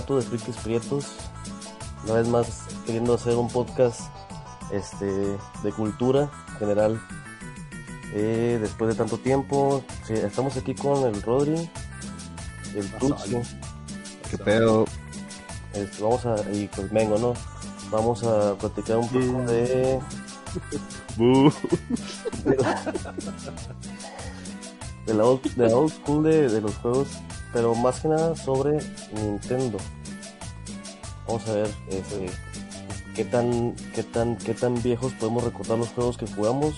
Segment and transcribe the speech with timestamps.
[0.00, 1.06] sindicato de frikis prietos.
[2.04, 4.00] Una vez más queriendo hacer un podcast
[4.72, 5.06] este
[5.62, 7.00] de cultura general.
[8.14, 11.70] Eh, después de tanto tiempo, sí, estamos aquí con el Rodri,
[12.74, 13.36] el Tutsi,
[14.30, 14.84] ¿Qué pedo?
[15.74, 17.34] este, vamos a y pues Mengo, ¿no?
[17.90, 20.00] Vamos a platicar un poco de
[22.44, 22.92] de la,
[25.06, 27.08] de la old, de la old school de, de los juegos,
[27.52, 28.78] pero más que nada sobre
[29.12, 29.78] Nintendo.
[31.26, 32.26] Vamos a ver este,
[33.14, 36.74] qué tan qué tan qué tan viejos podemos recordar los juegos que jugamos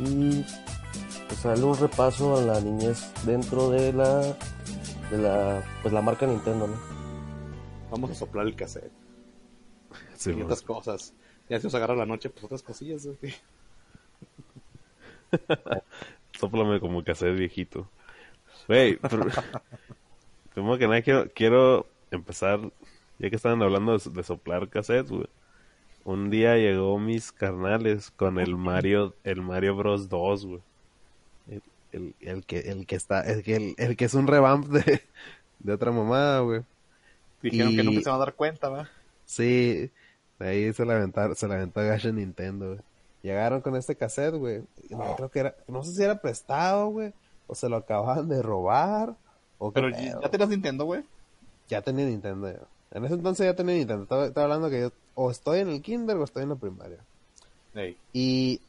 [0.00, 0.44] y
[1.28, 4.20] pues darle un repaso a la niñez dentro de la
[5.10, 6.76] de la pues la marca Nintendo, ¿no?
[7.90, 8.92] Vamos a soplar el cassette.
[10.16, 11.14] Sí, y otras cosas.
[11.48, 13.06] Ya se os agarra la noche, pues otras cosillas.
[13.06, 13.34] güey.
[16.38, 17.88] Sóplame como cassette viejito.
[18.68, 18.96] Güey,
[20.54, 22.60] primero que nada quiero, quiero empezar,
[23.18, 25.26] ya que estaban hablando de, de soplar cassettes, güey.
[26.04, 30.60] Un día llegó mis carnales con el Mario, el Mario Bros 2, güey.
[31.50, 35.02] El, el, el que, el que está, el que, el, que es un revamp de,
[35.58, 36.62] de otra mamada, güey.
[37.42, 38.88] Dijeron Y- que nunca se van a dar cuenta, ¿va?
[39.24, 39.90] Sí,
[40.38, 42.80] de ahí se la aventaron, se la aventó Gacha Nintendo, güey.
[43.22, 44.62] Llegaron con este cassette, güey.
[44.90, 47.12] No, creo que era, no sé si era prestado, güey,
[47.46, 49.14] o se lo acababan de robar,
[49.58, 49.88] o Pero
[50.20, 51.04] ya tenías Nintendo, güey.
[51.68, 52.60] Ya tenía Nintendo, ya.
[52.92, 54.02] En ese entonces ya tenía Nintendo.
[54.04, 56.98] Estaba, estaba hablando que yo o estoy en el kinder o estoy en la primaria.
[58.12, 58.60] Y,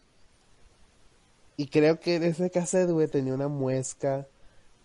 [1.55, 4.25] y creo que ese cassette, güey, tenía una muesca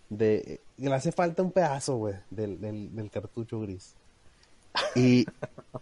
[0.08, 0.60] de...
[0.76, 3.94] Le hace falta un pedazo, güey, del, del, del cartucho gris.
[4.94, 5.26] Y,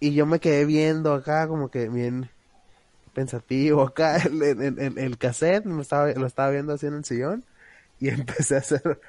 [0.01, 2.29] y yo me quedé viendo acá como que bien
[3.15, 7.05] pensativo acá el, el, el- el cassette, me estaba, lo estaba viendo así en el
[7.05, 7.45] sillón
[8.01, 9.01] y empecé a hacer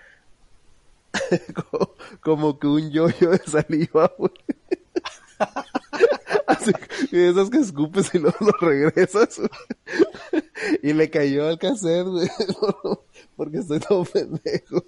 [1.71, 4.31] como, como que un yoyo de saliva, güey.
[6.47, 6.71] Así,
[7.09, 9.37] que esas que escupes y luego lo regresas.
[9.39, 10.43] güey.
[10.83, 12.29] Y le cayó al cassette, güey.
[13.35, 14.83] Porque estoy todo pendejo.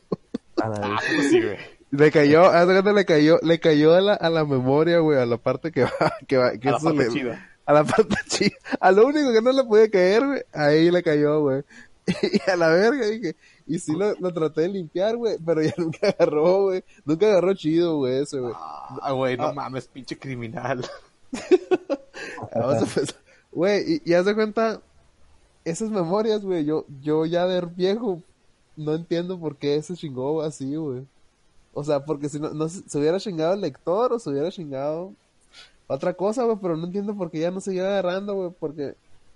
[0.62, 1.12] A la Ah, vez.
[1.16, 1.58] pues sí, güey.
[1.92, 2.52] Le cayó,
[2.94, 5.92] le cayó, le cayó a la, a la memoria, güey, a la parte que va,
[6.28, 7.50] que va, que A la eso parte le- chida.
[7.66, 8.56] a la parte chida.
[8.80, 11.64] A lo único que no le podía caer, güey, ahí le cayó, güey.
[12.08, 13.36] Y a la verga dije,
[13.68, 16.84] y sí lo, lo traté de limpiar, güey, pero ya nunca agarró, güey.
[17.06, 18.54] Nunca agarró chido, güey, ese, güey.
[18.56, 20.86] Ah, güey, no mames, pinche criminal.
[22.54, 23.16] Vamos a empezar.
[23.52, 24.82] Güey, y, y haz de cuenta,
[25.64, 28.22] esas memorias, güey, yo, yo ya de viejo
[28.76, 31.06] no entiendo por qué se chingó así, güey.
[31.74, 34.52] O sea, porque si no, no se, se hubiera chingado el lector o se hubiera
[34.52, 35.14] chingado
[35.88, 38.96] otra cosa, güey, pero no entiendo por qué ya no se iba agarrando, güey, porque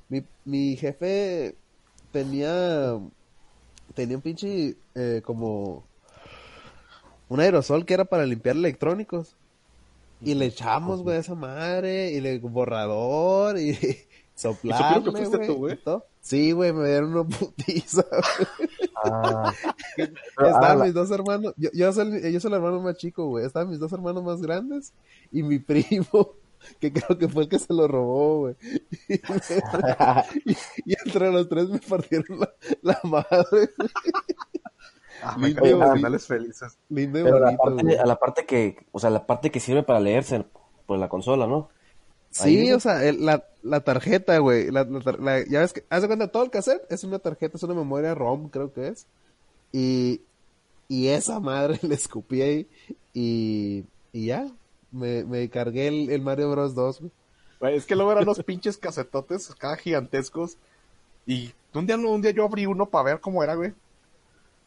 [0.10, 1.56] mi, mi jefe
[2.12, 3.00] tenía,
[3.98, 5.84] tenía un pinche, eh, como,
[7.30, 9.36] un aerosol que era para limpiar electrónicos.
[10.22, 13.76] Y le echamos, güey, a esa madre, y le borrador, y
[14.36, 15.74] soplarle, que fuiste güey, tú, güey?
[15.74, 16.04] y.
[16.22, 18.06] Sí, güey, me dieron una putiza.
[19.00, 19.54] Ah,
[20.38, 23.28] ah, Estaban la- mis dos hermanos, yo, yo, soy, yo soy el hermano más chico,
[23.28, 23.46] güey.
[23.46, 24.92] Estaban mis dos hermanos más grandes
[25.32, 26.34] y mi primo,
[26.80, 28.56] que creo que fue el que se lo robó, güey.
[29.10, 33.46] Y, y- y entre los tres me partieron la, la madre.
[33.52, 33.90] güey.
[35.24, 36.78] Ah, me Lindo, felices.
[36.90, 39.82] Lindo pero a la parte, a la parte que, o sea, la parte que sirve
[39.84, 40.46] para leerse
[40.86, 41.70] por la consola, ¿no?
[42.30, 44.70] Sí, Ahí- o sea, el- la, la tarjeta, güey.
[44.70, 47.64] La, la- ya ves que, haz de cuenta, todo el cassette es una tarjeta, es
[47.64, 49.08] una memoria ROM, creo que es.
[49.72, 50.22] Y,
[50.88, 52.70] y esa madre le escupí ahí.
[53.14, 54.48] Y, y ya,
[54.92, 57.00] me, me cargué el, el Mario Bros 2,
[57.60, 57.76] güey.
[57.76, 60.58] Es que luego eran los pinches casetotes, cada gigantescos.
[61.26, 63.74] Y un día, un día yo abrí uno para ver cómo era, güey.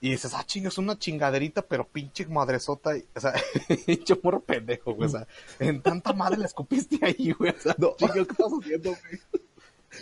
[0.02, 2.96] Y dices, ah, chinga, es una chingaderita, pero pinche madresota.
[2.96, 3.34] y- O sea,
[3.86, 5.06] pinche morro pendejo, güey.
[5.08, 5.26] O sea,
[5.58, 7.50] en tanta madre le escupiste ahí, güey.
[7.52, 7.94] O sea, No.
[7.96, 9.20] chinga, ¿qué estás haciendo, güey?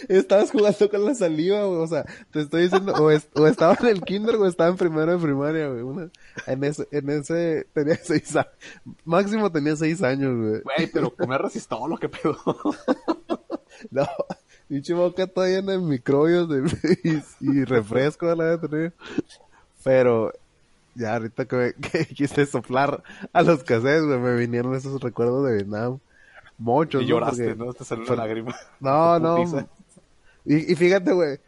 [0.09, 1.81] Estabas jugando con la saliva, güey.
[1.81, 4.77] O sea, te estoy diciendo, o, es- o estaba en el kinder o estaba en
[4.77, 5.83] primero de primaria, güey.
[5.83, 6.11] Una,
[6.47, 8.53] en ese, en ese, tenía seis años.
[9.05, 10.61] Máximo tenía seis años, güey.
[10.63, 12.37] Güey, pero comer resistó lo que pedo.
[13.91, 14.07] No,
[14.69, 16.65] pinche boca toda llena de microbios de,
[17.05, 17.23] y,
[17.61, 18.93] y refresco a la vez tenía.
[19.85, 20.33] Pero
[20.97, 23.03] ya ahorita que, me, que quise soplar
[23.33, 25.99] a los cassettes, güey, me vinieron esos recuerdos de Vietnam.
[26.59, 27.11] Muchos, Y ¿no?
[27.11, 27.73] lloraste, Porque- ¿no?
[27.73, 28.57] Te salió fue- una lágrima.
[28.81, 29.69] No, no.
[30.49, 31.39] Y, y fíjate, güey,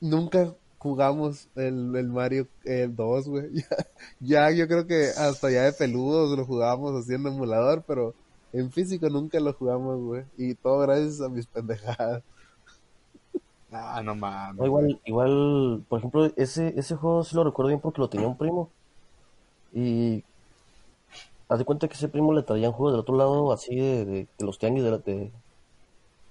[0.00, 3.50] nunca jugamos el, el Mario el 2, güey.
[4.20, 8.16] Ya, ya yo creo que hasta ya de peludos lo jugábamos así en emulador, pero
[8.52, 10.24] en físico nunca lo jugamos, güey.
[10.38, 12.24] Y todo gracias a mis pendejadas.
[13.70, 14.56] Ah, no mames.
[14.58, 18.28] No, igual, igual, por ejemplo, ese, ese juego sí lo recuerdo bien porque lo tenía
[18.28, 18.70] un primo.
[19.72, 20.24] Y
[21.48, 24.28] haz de cuenta que ese primo le traían juegos del otro lado, así de, de,
[24.38, 25.32] de los tianguis de, la- de,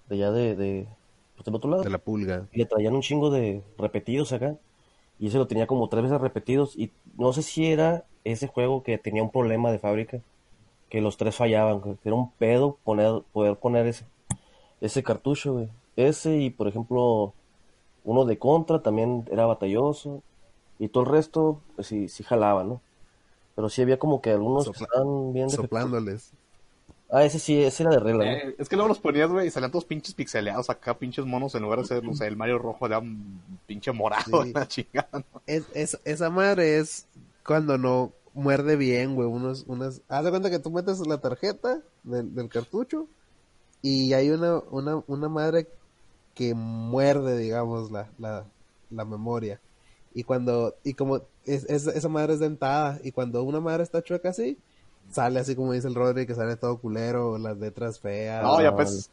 [0.07, 0.88] de allá de, de,
[1.35, 1.83] pues del otro lado.
[1.83, 2.47] De la pulga.
[2.51, 4.56] Y le traían un chingo de repetidos acá.
[5.19, 6.75] Y ese lo tenía como tres veces repetidos.
[6.77, 10.19] Y no sé si era ese juego que tenía un problema de fábrica.
[10.89, 11.80] Que los tres fallaban.
[11.81, 14.06] güey, Era un pedo poner, poder poner ese,
[14.81, 15.69] ese cartucho, güey.
[15.95, 17.33] Ese y, por ejemplo,
[18.03, 20.21] uno de contra también era batalloso.
[20.79, 22.81] Y todo el resto, pues sí, sí jalaba, ¿no?
[23.56, 25.50] Pero sí había como que algunos que estaban bien.
[25.50, 26.33] Soplándoles.
[27.15, 28.31] Ah, ese sí, ese era de regla, ¿no?
[28.31, 31.54] Eh, es que luego los ponías, güey, y salían todos pinches pixeleados acá, pinches monos,
[31.54, 34.51] en lugar de ser, no sé, el Mario rojo, era un pinche morado, Sí.
[34.56, 35.10] la chingada.
[35.13, 35.42] ¿no?
[35.45, 37.06] Es, es- esa madre es
[37.45, 39.27] cuando no muerde bien, güey.
[39.27, 40.01] Unos, unas...
[40.10, 43.07] Haz de cuenta que tú metes la tarjeta del, del cartucho
[43.83, 45.68] y hay una, una, una madre
[46.33, 48.45] que muerde, digamos, la, la,
[48.89, 49.60] la memoria.
[50.15, 54.01] Y cuando, y como es, es- esa madre es dentada, y cuando una madre está
[54.01, 54.57] chueca así,
[55.11, 58.44] sale así como dice el Rodri, que sale todo culero, las letras feas.
[58.44, 59.09] No, ya pues.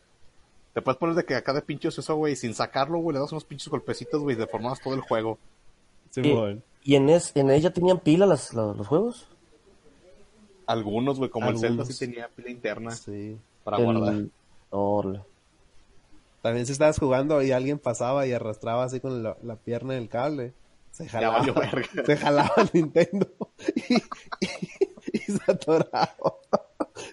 [0.75, 3.32] Te puedes poner de que acá de pinches eso, güey, sin sacarlo, güey, le das
[3.32, 5.37] unos pinches golpecitos, güey, y deformabas todo el juego.
[6.10, 6.62] Simón.
[6.84, 9.26] ¿Y en, es, en ella tenían pila las, la- los juegos?
[10.66, 13.37] Algunos, güey, como el Zelda sí tenía pila interna Sí.
[13.64, 15.25] para El- guardar.
[16.42, 20.08] También si estabas jugando y alguien pasaba y arrastraba así con la, la pierna del
[20.08, 20.54] cable,
[20.92, 21.44] se Ya jalaba,
[22.06, 23.26] se jalaba el Nintendo
[23.88, 24.79] y, y-
[25.44, 26.36] se atoraba.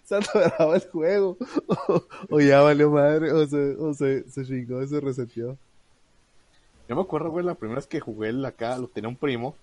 [0.04, 1.38] Se atoraba el juego.
[2.30, 5.58] O, ya valió madre, o se, o se, se chingó y se reseteó.
[6.88, 9.56] Yo me acuerdo, güey, la primera vez que jugué acá, lo tenía un primo.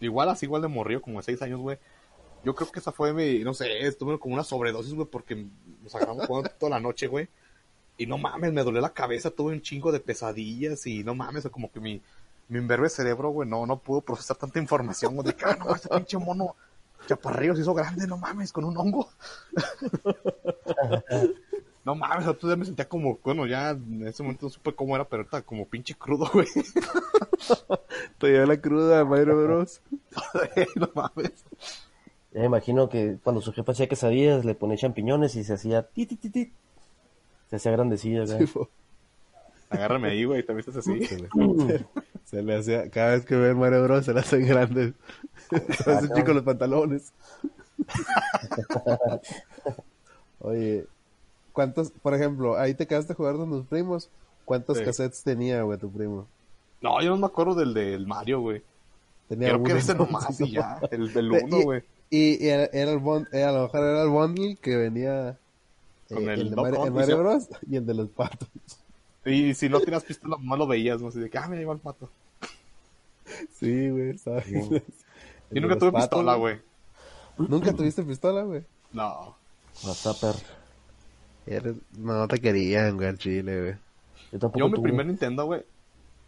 [0.00, 1.78] Igual así, igual de morrió, como de 6 años, güey.
[2.44, 5.46] Yo creo que esa fue mi, no sé, estuve como una sobredosis, güey, porque
[5.82, 7.28] nos agarramos jugando toda la noche, güey.
[7.96, 11.46] Y no mames, me dolió la cabeza, tuve un chingo de pesadillas y no mames,
[11.50, 12.02] como que mi,
[12.48, 15.74] mi imberbe cerebro, güey, no, no pudo procesar tanta información, güey, de que, ah, no,
[15.74, 16.56] ese pinche mono
[17.06, 19.08] chaparrillo se hizo grande, no mames, con un hongo.
[21.84, 24.94] no mames, tú ya me sentía como, bueno, ya en ese momento no supe cómo
[24.94, 26.46] era, pero ahorita como pinche crudo, güey.
[28.18, 29.80] Te dio la cruda Mario Bros.
[30.76, 31.44] no mames.
[32.32, 35.82] Ya me imagino que cuando su jefe hacía quesadillas le ponía champiñones y se hacía
[35.82, 36.52] ti, ti, ti, ti.
[37.48, 38.38] Se hacía grandecillo acá.
[38.38, 38.46] Sí,
[39.70, 41.04] Agárrame ahí, güey, también estás así.
[41.04, 41.28] se, le,
[42.24, 44.94] se le hacía, cada vez que ve el Mario Bros se le hacen grandes.
[45.50, 47.12] Se le hacen chicos los pantalones.
[50.40, 50.86] Oye,
[51.52, 54.10] ¿cuántos, por ejemplo, ahí te quedaste a jugar con tus primos?
[54.44, 54.84] ¿Cuántos Sí.
[54.84, 56.26] cassettes tenía, güey, tu primo?
[56.82, 58.62] No, yo no me acuerdo del del Mario, güey.
[59.28, 60.04] Tenía Creo que uno, ese ¿no?
[60.04, 60.78] nomás y ya.
[60.90, 61.82] El del uno, y- güey.
[62.10, 65.30] Y, y era, era el bond, era, a lo mejor era el bundle que venía
[65.30, 67.16] eh, Con el el, de Mario, el.
[67.16, 68.48] Bros y el de los patos.
[69.24, 71.08] Y si no tenías pistola, más lo veías, ¿no?
[71.08, 72.10] Así de que, ah, mira, igual mato.
[73.52, 74.44] Sí, güey, ¿sabes?
[74.46, 74.52] Sí.
[74.60, 74.82] El
[75.50, 76.60] Y de nunca los tuve patos, pistola, güey.
[77.36, 78.62] ¿Nunca tuviste pistola, güey?
[78.92, 79.36] No.
[81.46, 83.74] Eres- No te querían, güey, al chile, güey.
[84.32, 84.82] Yo tampoco Yo mi tuve.
[84.84, 85.62] primer Nintendo, güey,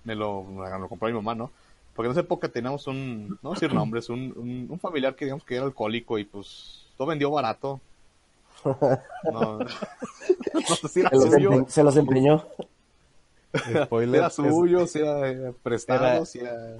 [0.04, 1.50] me lo, me lo compró mi mamá, ¿no?
[1.94, 5.44] Porque en esa época teníamos un, no decir nombres, un, un, un familiar que digamos
[5.44, 7.80] que era alcohólico y pues todo vendió barato.
[8.64, 12.44] No, no sé si era Se los, suyo, empe- se los empeñó.
[13.64, 14.16] si Spoiler.
[14.20, 16.76] era suyo, si era eh, prestado, Era- si era...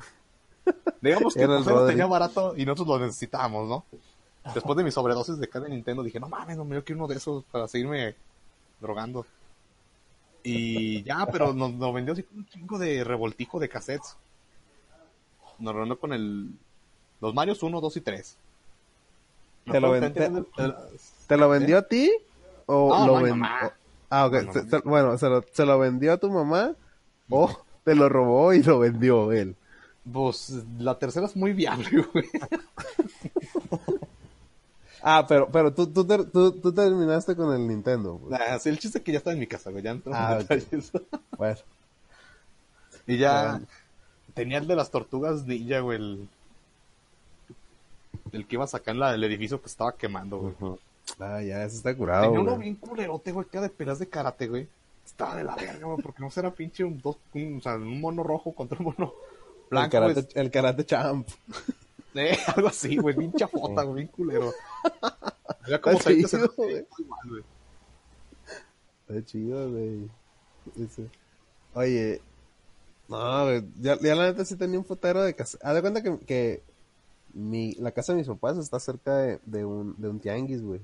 [1.01, 3.85] Digamos que Era el él lo tenía barato y nosotros lo necesitábamos, ¿no?
[4.55, 7.17] Después de mis sobredosis de cada Nintendo dije, no mames, no me quiero uno de
[7.17, 8.15] esos para seguirme
[8.81, 9.27] drogando.
[10.43, 14.17] Y ya, pero nos, nos vendió así un chingo de revoltijo de cassettes.
[15.59, 16.51] Nos reunió con el...
[17.21, 18.37] Los Marios 1, 2 y 3.
[19.65, 20.13] Te lo ven-
[21.27, 22.13] ¿Te lo vendió a ti?
[22.67, 23.67] ¿O No, lo no, mi ven- mamá.
[23.67, 23.73] o-
[24.09, 24.33] Ah, ok.
[24.35, 24.71] No, no, Se- no.
[24.71, 26.75] se- bueno, se lo, se lo vendió a tu mamá
[27.31, 27.51] o
[27.85, 29.57] te lo robó y lo vendió él.
[30.13, 32.25] Pues la tercera es muy viable, güey.
[35.03, 38.15] Ah, pero, pero tú, tú, tú, tú terminaste con el Nintendo.
[38.17, 38.31] güey.
[38.39, 39.83] Nah, sí, el chiste es que ya está en mi casa, güey.
[39.83, 40.91] Ya entramos Ah, en detalles.
[41.37, 41.57] Bueno,
[43.07, 43.61] Y ya
[44.35, 45.99] tenía el de las tortugas ninja, güey.
[45.99, 46.29] El,
[48.33, 50.55] el que iba a sacar en la- el edificio que estaba quemando, güey.
[51.21, 52.25] Ah, ya, eso está curado.
[52.25, 54.67] Tenía uno bien culerote, güey, que era de pelas de karate, güey.
[55.05, 58.01] Estaba de la verga, güey, porque no será pinche un, dos, un, o sea, un
[58.01, 59.13] mono rojo contra un mono
[59.67, 60.27] El blanco, karate, güey.
[60.35, 61.29] el karate champ.
[62.15, 64.53] Eh, algo así, güey, bien chafota, güey, bien culero.
[65.63, 66.87] Había como Está chido, güey.
[69.09, 70.11] Está chido, güey.
[71.75, 72.21] Oye,
[73.09, 75.59] no, güey, ya, ya la neta sí tenía un fotero de casa.
[75.63, 76.63] Haz de cuenta que, que
[77.35, 80.81] mi, la casa de mis papás está cerca de, de un, de un tianguis, güey.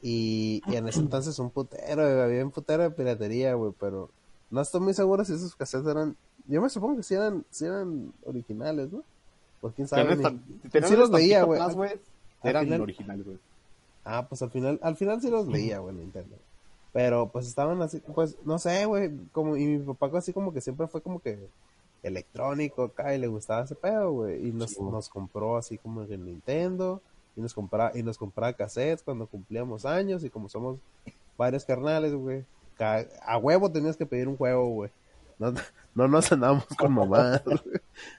[0.00, 4.10] Y, y en ese entonces un putero, güey, había un putero de piratería, güey, pero
[4.50, 6.16] no estoy muy seguro si esos cassettes eran,
[6.48, 9.02] yo me supongo que sí eran, sí eran originales, ¿no?
[9.60, 10.16] Pues quién sabe.
[10.16, 10.22] Ni-
[10.88, 11.60] sí los veía, güey.
[12.42, 13.38] Eran final- originales, güey.
[14.04, 16.36] Ah, pues al final, al final sí los leía, güey, Nintendo.
[16.92, 20.60] Pero pues estaban así, pues no sé, güey, como, y mi papá así como que
[20.62, 21.38] siempre fue como que
[22.02, 24.48] electrónico acá y le gustaba ese pedo, güey.
[24.48, 27.02] Y nos, Sí, nos compró así como el Nintendo
[27.36, 30.78] y nos compraba, y nos compraba cassettes cuando cumplíamos años y como somos
[31.36, 32.44] varios carnales, güey.
[33.26, 34.90] A huevo tenías que pedir un juego, güey.
[35.38, 35.52] No,
[35.98, 37.42] no nos andamos con mamá.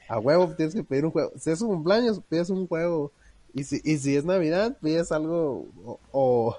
[0.08, 1.32] A huevo tienes que pedir un juego.
[1.38, 3.12] Si es un cumpleaños, pides un juego.
[3.54, 6.58] Y si, y si es Navidad, pides algo o, o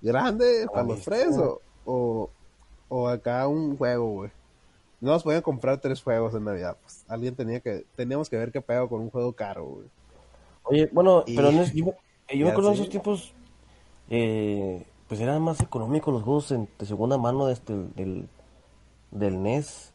[0.00, 2.30] grande para los tres o, o,
[2.88, 4.30] o acá un juego, güey.
[5.00, 6.76] No nos podían comprar tres juegos en Navidad.
[6.82, 9.86] Pues alguien tenía que, teníamos que ver qué pedo con un juego caro, güey.
[10.64, 12.82] Oye, bueno, Y- pero es- yo, me- yo me Ya acuerdo en sé.
[12.82, 13.34] esos tiempos,
[14.10, 18.28] eh, pues eran más económicos los juegos en- de segunda mano de este, del,
[19.10, 19.91] del NES.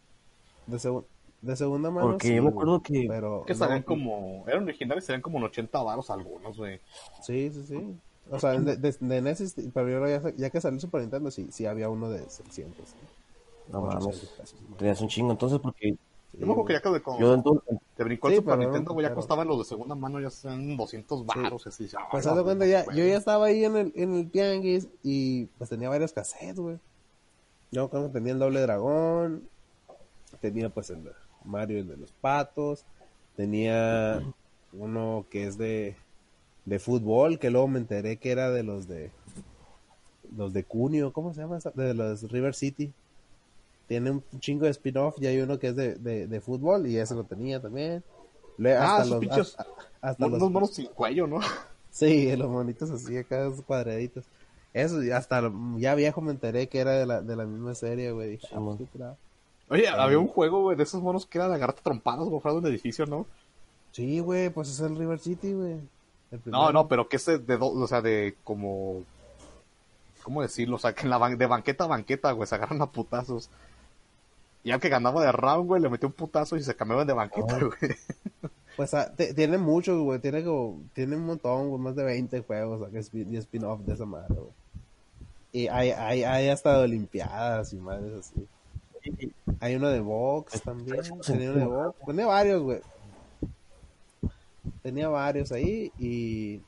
[0.67, 1.05] De, segun-
[1.41, 2.07] de segunda mano.
[2.11, 5.37] Porque sí, yo me acuerdo que- Pero Que no- salían como, eran originales, salían como
[5.39, 6.79] en 80 varos algunos, güey.
[7.21, 7.95] Sí, sí, sí.
[8.29, 11.31] O sea, de, de, de NES, este, pero ya, ya que salió el Super Nintendo,
[11.31, 12.93] sí, sí había uno de 600.
[13.71, 14.31] No 800 mames,
[14.69, 14.75] ¿no?
[14.77, 15.31] tenías un chingo.
[15.31, 15.95] Entonces, porque
[16.29, 18.55] Sí, Yo me acuerdo que ya que con- yo entonces, te brincó el Sí, Super
[18.57, 21.87] pero Nintendo, güey, ya pero- costaban los de segunda mano, ya sean 200 varos, así.
[21.87, 22.97] ya, Pues no, haz de cuenta, ya, güey.
[22.97, 26.79] yo ya estaba ahí en el, en el tianguis y pues tenía varios cassettes, güey.
[27.71, 29.47] Yo creo que tenía el doble dragón,
[30.39, 31.11] tenía pues el de
[31.45, 32.85] Mario, el de los patos,
[33.35, 34.21] tenía
[34.73, 35.95] uno que es de,
[36.65, 39.11] de fútbol, que luego me enteré que era de los de
[40.35, 41.57] los de Cunio, ¿cómo se llama?
[41.57, 41.71] esa?
[41.71, 42.91] De los River City.
[43.87, 46.97] Tiene un chingo de spin-off y hay uno que es de, de, de fútbol y
[46.97, 48.03] ese lo tenía también.
[48.57, 49.65] Le- Ah, hasta los, pinches- hasta,
[50.01, 51.39] hasta Unos los monos sin cuello, ¿no?
[51.89, 54.25] Sí, los monitos así, acá esos cuadraditos.
[54.73, 58.11] Eso, y hasta ya viejo me enteré que era de la, de la misma serie,
[58.11, 58.31] güey.
[58.31, 58.53] Dije, Sí,
[59.01, 59.15] ah,
[59.69, 62.53] Oye, había un juego, güey, de esos monos que era de agarrarte trompadas, güey, fuera
[62.53, 63.25] de un edificio, ¿no?
[63.91, 65.79] Sí, güey, pues es el River City, güey.
[66.31, 69.03] El No, no, pero que ese de, do- o sea, de como,
[70.23, 70.75] ¿cómo decirlo?
[70.75, 73.49] O sea, que en la ban- de banqueta a banqueta, güey, se agarran a putazos.
[74.63, 77.13] Y al que ganaba de round, güey, le metió un putazo y se cambiaban de
[77.13, 77.95] banqueta, güey.
[78.75, 80.19] Pues ah, tiene muchos, güey.
[80.19, 83.93] Tiene como, tiene un montón, güey, más de 20 juegos acá, spin- y spin-off de
[83.93, 84.51] esa madre, güey.
[85.53, 88.47] Y hay, hay, hay hasta Olimpiadas y madres así.
[89.59, 91.01] Hay uno de box también.
[91.25, 91.99] Tenía uno de box.
[92.05, 92.81] Tenía varios, güey.
[94.81, 96.61] Tenía varios ahí y.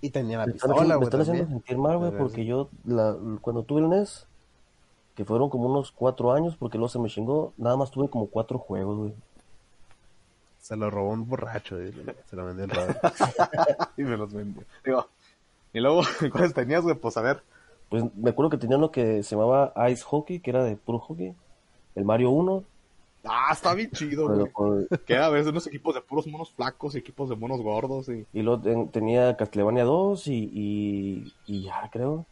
[0.00, 1.06] Y tenía la me pistola, haciendo, me güey.
[1.06, 4.26] están haciendo sentir mal, güey, porque yo, la, cuando tuve el NES,
[5.14, 8.26] que fueron como unos cuatro años, porque luego se me chingó, nada más tuve como
[8.26, 9.14] cuatro juegos, güey.
[10.60, 11.92] Se lo robó un borracho, y
[12.28, 12.94] se lo vendió el raro.
[13.96, 14.62] y me los vendió.
[14.84, 15.08] Digo,
[15.72, 16.94] y luego, ¿cuáles tenías, güey?
[16.94, 17.42] Pues a ver.
[17.88, 20.98] Pues me acuerdo que tenía uno que se llamaba Ice Hockey, que era de puro
[20.98, 21.32] hockey.
[21.94, 22.64] El Mario 1,
[23.28, 24.86] Ah, está bien chido, güey.
[25.04, 28.08] Que era a veces unos equipos de puros monos flacos y equipos de monos gordos
[28.08, 28.24] y...
[28.32, 32.24] y luego ten- tenía Castlevania 2 y, y, y ya, creo.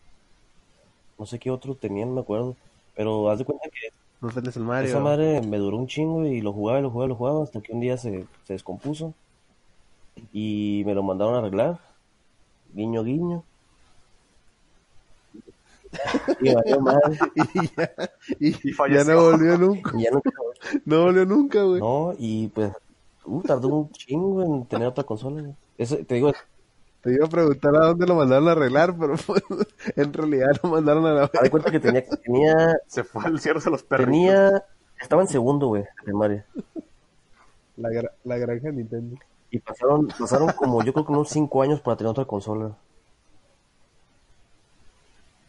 [1.19, 2.55] No sé qué otro tenía, no me acuerdo.
[2.95, 3.89] Pero haz de cuenta que
[4.21, 4.89] No tenés el Mario.
[4.89, 7.43] esa madre me duró un chingo y lo jugaba y lo jugaba y lo jugaba
[7.43, 9.15] hasta que un día se, se descompuso.
[10.33, 11.81] Y me lo mandaron a arreglar.
[12.73, 13.43] Guiño, guiño.
[16.41, 17.19] Y valió madre.
[17.35, 17.93] y ya,
[18.39, 19.15] y, Y ya falleció.
[19.15, 19.93] no volvió nunca.
[19.99, 20.23] Y ya no,
[20.85, 21.81] No volvió nunca, güey.
[21.81, 22.73] no, y pues,
[23.25, 25.41] uh, tardó un chingo en tener otra consola.
[25.43, 25.55] güey.
[25.79, 26.33] Eso, te digo,
[27.03, 29.43] Te iba a preguntar a dónde lo mandaron a arreglar, pero pues,
[29.97, 33.61] en realidad lo mandaron a la de cuenta que tenía, tenía, Se fue al cielo
[33.61, 34.11] de los perritos.
[34.13, 34.65] tenía,
[35.01, 36.47] estaba en segundo, güey, de primaria.
[37.77, 39.17] la, gra- la granja de Nintendo.
[39.51, 42.77] Y pasaron, pasaron como, yo creo que unos cinco años para tener otra consola.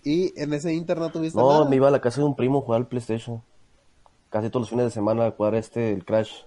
[0.06, 1.66] Y en ese inter no tuviste No, nada.
[1.66, 3.44] me iba a la casa de un primo a jugar al PlayStation.
[4.30, 6.44] Casi todos los fines de semana a jugar este, el Crash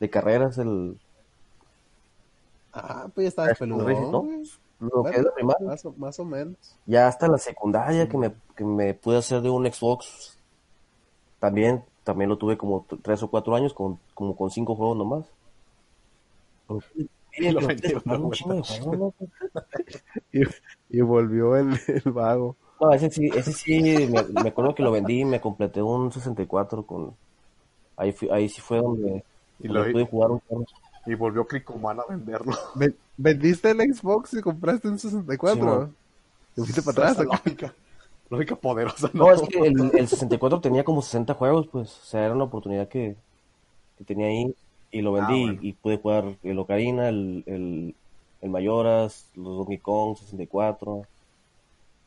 [0.00, 1.00] de carreras, el,
[2.72, 3.84] Ah, pues ya estabas Crash peludo.
[4.10, 4.28] ¿no?
[4.80, 5.66] lo que es la primaria.
[5.66, 6.78] más, o, más o menos.
[6.86, 10.38] Ya hasta la secundaria que me, que me pude hacer de un Xbox.
[11.40, 15.26] También, también lo tuve como tres o cuatro años, con, como con cinco juegos nomás.
[17.36, 19.14] Y lo Pero vendí, ustedes jugaron ¿no, un chingo de juegos, ¿no?
[20.32, 20.42] Y,
[20.88, 22.56] y volvió el, el vago.
[22.80, 26.10] No, ese sí, ese sí, me, me acuerdo que lo vendí y me completé un
[26.12, 27.14] 64 con...
[27.96, 29.22] Ahí, fui- ahí sí fue donde,
[29.58, 30.64] Y donde lo- pude jugar un juego.
[31.06, 32.52] Y volvió Cricoman a venderlo.
[32.74, 35.86] Ven- ¿Vendiste el Xbox y compraste un 64?
[35.86, 35.92] Sí.
[36.54, 37.12] ¿Te fuiste para atrás?
[37.12, 37.74] Esa lógica,
[38.30, 42.24] lógica poderosa, No, es que el, el 64 tenía como 60 juegos, pues, o sea,
[42.24, 43.14] era una oportunidad que,
[43.98, 44.54] que tenía ahí
[44.90, 45.58] y lo vendí Ah, bueno.
[45.62, 47.94] y pude jugar el Ocarina, el, el,
[48.40, 51.04] el Mayoras, los Donkey Kong 64,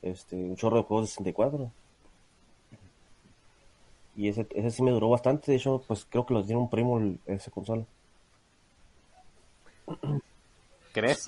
[0.03, 1.73] este, un chorro de juegos de 64.
[4.15, 6.69] Y ese, ese sí me duró bastante, de hecho, pues creo que lo tiene un
[6.69, 7.85] primo el- esa consola.
[10.91, 11.27] ¿Crees?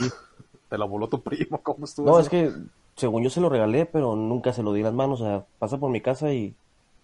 [0.70, 2.10] Te lo voló tu primo, ¿cómo estuvo?
[2.10, 2.22] No, eso?
[2.22, 2.54] es que
[2.96, 5.22] según yo se lo regalé, pero nunca se lo di las manos.
[5.22, 6.58] O sea, pasa por mi casa y,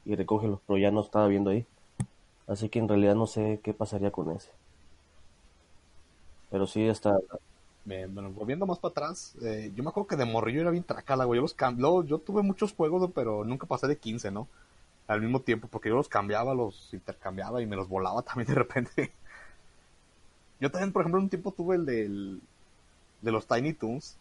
[0.04, 1.68] y recógelo, pero ya no estaba viendo ahí.
[2.48, 4.52] Así que en realidad no sé qué pasaría con ese.
[6.50, 7.18] Pero sí está.
[7.86, 10.84] Me- bueno, volviendo más para atrás, eh, yo me acuerdo que de morrillo era bien
[10.84, 11.40] tracala, güey.
[11.40, 11.42] Yo
[11.78, 14.48] los yo tuve muchos juegos, pero nunca pasé de 15, ¿no?
[15.08, 18.56] Al mismo tiempo, porque yo los cambiaba, los intercambiaba y me los volaba también de
[18.56, 19.14] repente.
[20.60, 22.42] Yo también, por ejemplo, en un tiempo tuve el del,
[23.22, 24.20] de los Tiny Toons.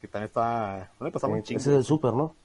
[0.00, 0.92] Que también está...
[1.00, 1.64] ¿No le pasaba un Ese chingo?
[1.70, 2.36] es del Super, ¿no?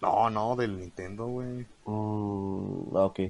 [0.00, 1.66] No, no, del Nintendo, güey.
[1.86, 3.20] Mm, ah, ok.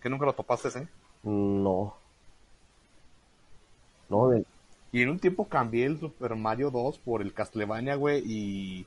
[0.00, 0.88] Que nunca lo topaste, ¿eh?
[1.24, 2.01] No.
[4.12, 4.44] No, de-
[4.92, 8.86] Y en un tiempo cambié el Super Mario 2 por el Castlevania, güey, y...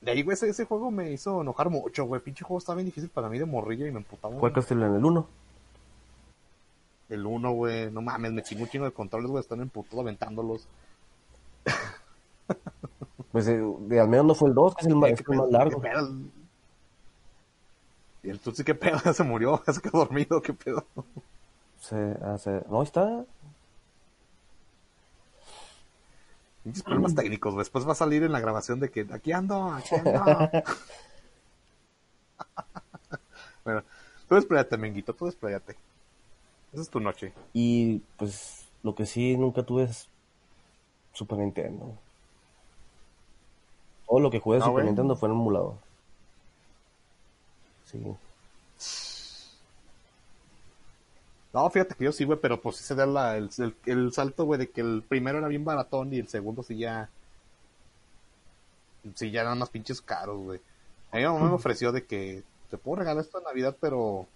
[0.00, 2.20] De ahí, güey, ese, ese juego me hizo enojar mucho, güey.
[2.20, 4.34] Pinche juego estaba bien difícil para mí de morrillo y me emputaba.
[4.36, 4.96] ¿cuál Castlevania?
[4.98, 5.26] El 1.
[7.10, 7.90] El 1, güey.
[7.92, 9.40] No mames, me chingó un chingo de controles, güey.
[9.40, 10.66] Están emputado aventándolos.
[13.30, 13.62] Pues eh,
[13.98, 15.50] al menos no fue el 2, que es el más, Eh, es ¿qué el más
[15.50, 15.80] largo.
[15.80, 16.10] ¿Qué pedo?
[18.24, 18.98] Y el Tutsi, ¿qué pedo?
[19.04, 20.84] Ya se murió, ya se quedó dormido, ¿qué pedo?
[21.80, 23.24] Se, se- no, está.
[26.64, 27.56] Pinches problemas técnicos.
[27.56, 30.12] Después va a salir en la grabación de que aquí ando, aquí ando.
[33.64, 33.82] bueno,
[34.28, 35.76] tú despláyate, Menguito, tú despláyate.
[36.72, 37.32] Esa es tu noche.
[37.52, 40.08] Y pues lo que sí nunca tuve es
[41.12, 41.94] Super Nintendo.
[44.06, 44.84] Todo lo que jugué de Ah, Super.
[44.84, 45.74] Nintendo fue en un emulador.
[47.86, 47.98] Sí.
[51.52, 54.12] No, fíjate que yo sí, güey, pero pues sí se da la- el, el- el
[54.12, 57.10] salto, güey, de que el primero era bien baratón y el segundo sí ya...
[59.14, 60.60] Sí, ya eran más pinches caros, güey.
[61.10, 64.26] A mí mi mamá me ofreció de que te puedo regalar esto en Navidad, pero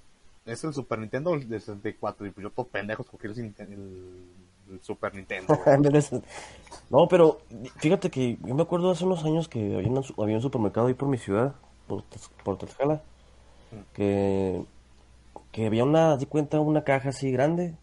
[0.45, 4.25] es el Super Nintendo del 64 y pues yo todo pendejo escogí el, el-
[4.73, 5.57] el Super Nintendo,
[6.91, 7.41] No, pero
[7.79, 10.95] fíjate que yo me acuerdo hace unos años que había, una- había un supermercado ahí
[10.95, 11.55] por mi ciudad,
[11.87, 12.03] por,
[12.45, 13.01] por Tlaxcala,
[13.95, 14.65] que,
[15.57, 17.75] que había una, de cuenta, una caja así grande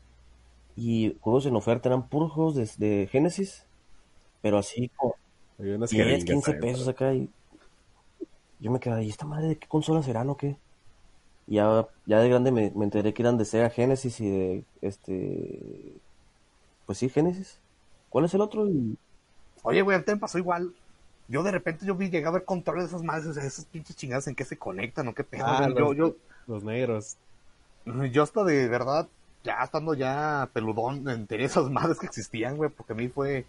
[0.76, 3.66] y juegos en oferta eran puros juegos de, de Genesis,
[4.42, 5.16] pero así como
[5.60, 7.30] Había unas 10, jeringas 15 ahí, pesos acá y
[8.60, 10.56] yo me quedaba, ¿y esta madre de qué consola serán o qué?
[11.48, 14.64] Y ya, ya de grande me, me enteré que eran de Sega Genesis y de
[14.82, 15.94] este
[16.86, 17.60] pues sí, Genesis.
[18.10, 18.68] ¿Cuál es el otro?
[18.68, 18.98] Y-
[19.64, 20.74] Oye, güey, antes me pasó igual.
[21.30, 23.66] Yo de repente yo vi llegar a ver controles de esas madres, o sea, esas
[23.66, 25.46] pinches chingadas en qué se conectan o qué pedo.
[25.46, 26.16] Ah, yo, los- yo,
[26.48, 27.18] Los negros.
[27.86, 29.10] Yo hasta de verdad,
[29.44, 33.48] ya estando ya peludón, enteré esas madres que existían, güey, porque a mí fue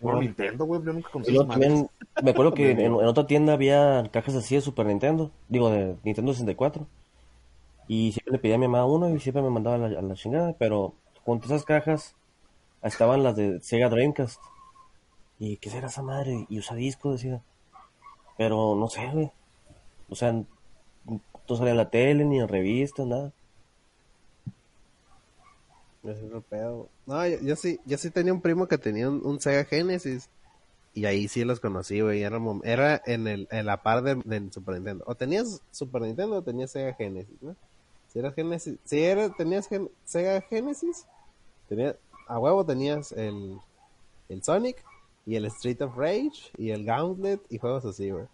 [0.00, 0.20] por No.
[0.20, 1.74] Nintendo, güey, yo nunca conocí y luego esas madres.
[1.74, 5.70] también me acuerdo que en, en otra tienda había cajas así de Super Nintendo, digo
[5.70, 6.86] de Nintendo 64.
[7.88, 10.02] Y siempre le pedía a mi mamá uno y siempre me mandaba a la, a
[10.02, 12.14] la chingada, pero junto a esas cajas
[12.82, 14.40] estaban las de Sega Dreamcast.
[15.38, 16.46] ¿Y qué será esa madre?
[16.48, 17.42] Y usa disco, decía.
[18.36, 19.30] Pero no sé, güey.
[20.08, 20.42] O sea,
[21.48, 23.32] no salía en la tele, ni en revistas, nada.
[26.04, 26.16] Es
[26.48, 26.88] pedo.
[27.06, 30.28] No, yo, yo sí, yo sí tenía un primo que tenía un, Sega Genesis.
[30.94, 32.22] Y ahí sí los conocí, güey.
[32.22, 35.04] Era, era en, el, en la par de, del Super Nintendo.
[35.06, 37.36] O tenías Super Nintendo o tenías Sega Genesis.
[38.08, 39.68] Si eras Genesis, si era, tenías
[40.04, 41.06] Sega Genesis,
[41.68, 41.94] tenía,
[42.26, 43.58] a huevo tenías el,
[44.28, 44.82] el Sonic
[45.26, 48.26] y el Street of Rage y el Gauntlet y juegos así, güey.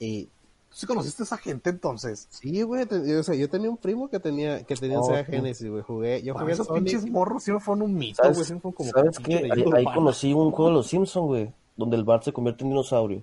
[0.00, 0.30] Y ¿Tú
[0.70, 2.26] sí conociste a esa gente entonces?
[2.30, 5.04] sí, güey, te- yo, o sea, yo tenía un primo que tenía, que tenía Oh,
[5.04, 5.24] Sega.
[5.24, 5.82] Genesis, güey.
[5.82, 6.84] Jugué, yo jugué esos Sonic.
[6.84, 9.50] pinches morros siempre fueron un mito, ¿Sabes, güey, siempre fueron como ¿sabes qué?
[9.76, 13.22] Ahí, conocí un juego de los Simpsons, güey, donde el Bart se convierte en dinosaurio.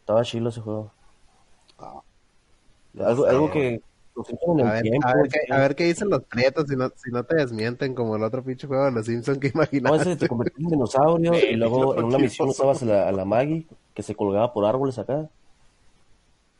[0.00, 0.92] Estaba chilo ese juego.
[1.78, 2.00] Ah,
[3.00, 3.80] Algo, algo que
[4.16, 5.06] A ver, tiempo.
[5.08, 7.94] a, ver qué, a ver qué dicen los prietos si no, si no te desmienten
[7.94, 10.10] como el otro pinche juego de los Simpsons que No, imaginaste.
[10.12, 13.24] ese te convertías en dinosaurio y luego en una misión usabas a la, a la
[13.24, 15.28] Maggie que se colgaba por árboles acá.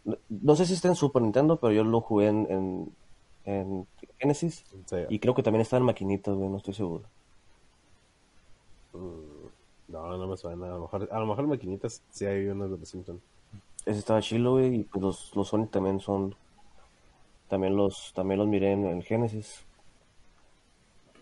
[0.06, 2.96] No, no sé si está en Super Nintendo, pero yo lo jugué en, en,
[3.44, 3.86] en
[4.18, 4.96] Genesis Sí.
[5.10, 7.04] y creo que también está en maquinitas, güey, no estoy seguro.
[9.88, 10.66] No, no me suena.
[10.66, 13.20] A lo mejor, a lo mejor maquinitas sí hay unos de los Simpsons.
[13.84, 16.34] Ese estaba chilo, güey, y pues los, los Sonic también son...
[17.48, 19.64] También los, también los miré en el Genesis.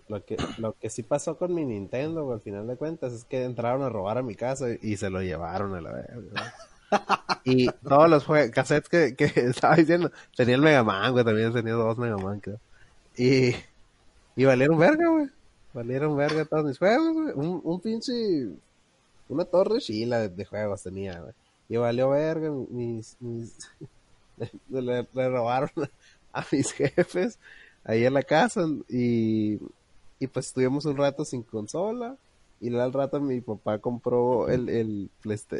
[0.08, 3.24] Lo que, lo que sí pasó con mi Nintendo, güey, al final de cuentas, es
[3.24, 6.54] que entraron a robar a mi casa y, y se lo llevaron a la verga.
[7.44, 11.52] Y todos los jue- cassettes que, que estaba diciendo, tenía el Mega Man, güey, también
[11.52, 12.58] tenía dos Mega Man, creo.
[13.16, 13.54] Y,
[14.36, 15.28] y valieron verga, güey.
[15.74, 17.32] Valieron verga todos mis juegos, güey.
[17.34, 18.12] Un, un pinche,
[19.28, 21.32] una torre chila de, de juegos tenía, güey.
[21.68, 23.56] Y valió verga, mis, mis,
[24.70, 25.70] le- le robaron
[26.32, 27.38] a mis jefes
[27.84, 29.58] ahí en la casa y,
[30.18, 32.16] y pues estuvimos un rato sin consola
[32.64, 35.10] y al rato mi papá compró el, el,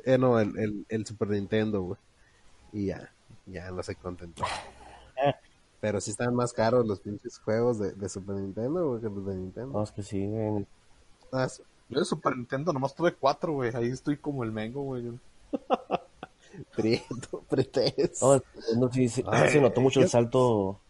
[0.06, 1.98] eh, no, el, el, el Super Nintendo, güey.
[2.72, 3.12] Y ya,
[3.44, 4.44] ya no se contentó.
[5.80, 9.26] Pero sí están más caros los pinches juegos de, de Super Nintendo, güey, que los
[9.26, 9.72] de Nintendo.
[9.72, 10.66] No, es que sí, güey.
[11.30, 11.62] Ah, sí.
[11.90, 13.70] Yo de Super Nintendo nomás tuve cuatro, güey.
[13.74, 15.04] Ahí estoy como el mengo, güey.
[16.74, 18.22] Prieto, pretes.
[18.22, 18.40] No,
[18.78, 20.80] no, sí, sí, Ay, se notó mucho el salto,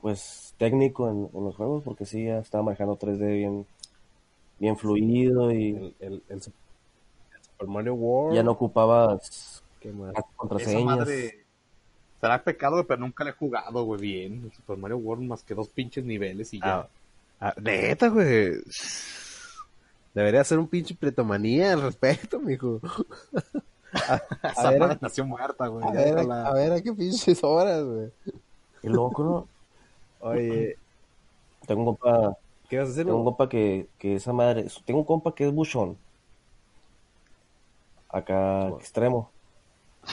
[0.00, 3.66] pues, técnico en, en los juegos, porque sí, ya estaba manejando 3D bien,
[4.62, 6.52] bien fluido y El, el, el Sup-
[7.34, 8.36] el Super Mario World.
[8.36, 10.12] ya no ocupabas ¿Qué más?
[10.12, 10.84] Esa contraseñas.
[10.98, 11.44] madre
[12.20, 14.44] será pecado, güey, pero nunca le he jugado, güey, bien.
[14.44, 16.78] El Super Mario World más que dos pinches niveles y ya.
[16.80, 16.88] Ah,
[17.40, 18.52] ah, neta, güey.
[20.14, 22.80] Debería ser un pinche pretomanía al respecto, mijo.
[24.08, 25.86] A, a Esa ver, a, nació muerta, güey.
[25.86, 26.46] a ver, déjala.
[26.46, 28.10] a ver a qué pinches horas, güey.
[28.80, 29.48] Qué loco, ¿no?
[30.26, 30.78] Oye,
[31.66, 32.34] Tengo un compa,
[32.72, 33.04] ¿qué vas a hacer?
[33.04, 35.98] tengo un compa que, que esa madre, tengo un compa que es buchón.
[38.08, 39.30] Acá extremo.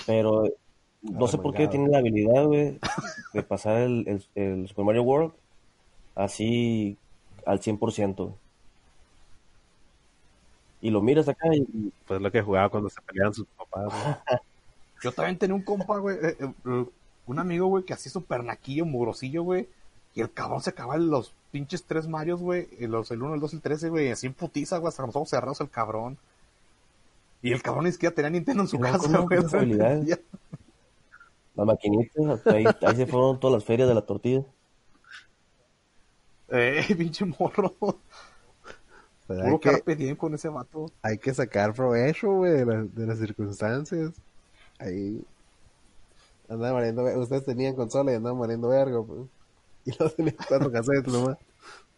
[0.06, 0.43] Pero
[1.02, 2.78] no sé por qué tiene la habilidad, güey,
[3.34, 5.32] de pasar el, el, el Super Mario World
[6.15, 6.98] así
[7.45, 8.34] al 100%.
[10.82, 13.86] Y lo miras acá y Pues lo que jugaba cuando se peleaban sus papás.
[13.86, 14.39] güey.
[15.02, 16.86] Yo también tenía un compa, güey, eh, eh, eh,
[17.26, 19.69] un amigo, güey, que así súper naquillo, mugrosillo, güey.
[20.15, 22.67] Y el cabrón se acababa los pinches tres Marios, güey.
[22.82, 24.12] Los, el 1, el 2, el 13, güey.
[24.12, 26.17] Así en putiza, güey, hasta los ojos cerrados el cabrón.
[27.41, 29.39] Y el cabrón ni siquiera tenía Nintendo en su casa, güey.
[31.56, 34.43] Las maquinitas, ahí, ahí se fueron todas las ferias de la tortilla.
[36.50, 37.74] Eh, pinche morro.
[39.28, 40.91] Pero hay Puro que, carpe diem con ese vato.
[41.04, 44.12] hay que sacar provecho, güey, de, las- de las circunstancias.
[44.80, 45.24] Ahí.
[46.50, 49.22] Andaban mariendo, ver- ustedes tenían consola y andaban mariendo verga, pues.
[49.89, 51.38] Y no tenían cuatro casetes nomás.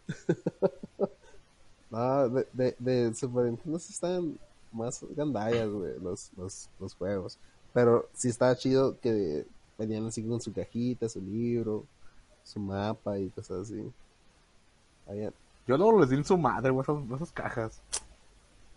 [1.90, 4.38] no, de, de, de Super Nintendo sí están
[4.72, 7.38] más gandallas, güey, los, los, los juegos.
[7.74, 9.46] Pero sí estaba chido que
[9.78, 11.84] venían así con su cajita, su libro,
[12.44, 13.92] su mapa y cosas así.
[15.06, 15.32] Había-
[15.66, 17.80] Yo luego les di en su madre, güey, esas, esas cajas.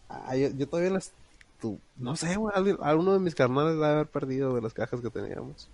[0.10, 1.12] Ah, yo, yo todavía las...
[1.62, 4.74] tu- no sé, güey, alguien- alguno de mis carnales va a haber perdido de las
[4.74, 5.68] cajas que teníamos.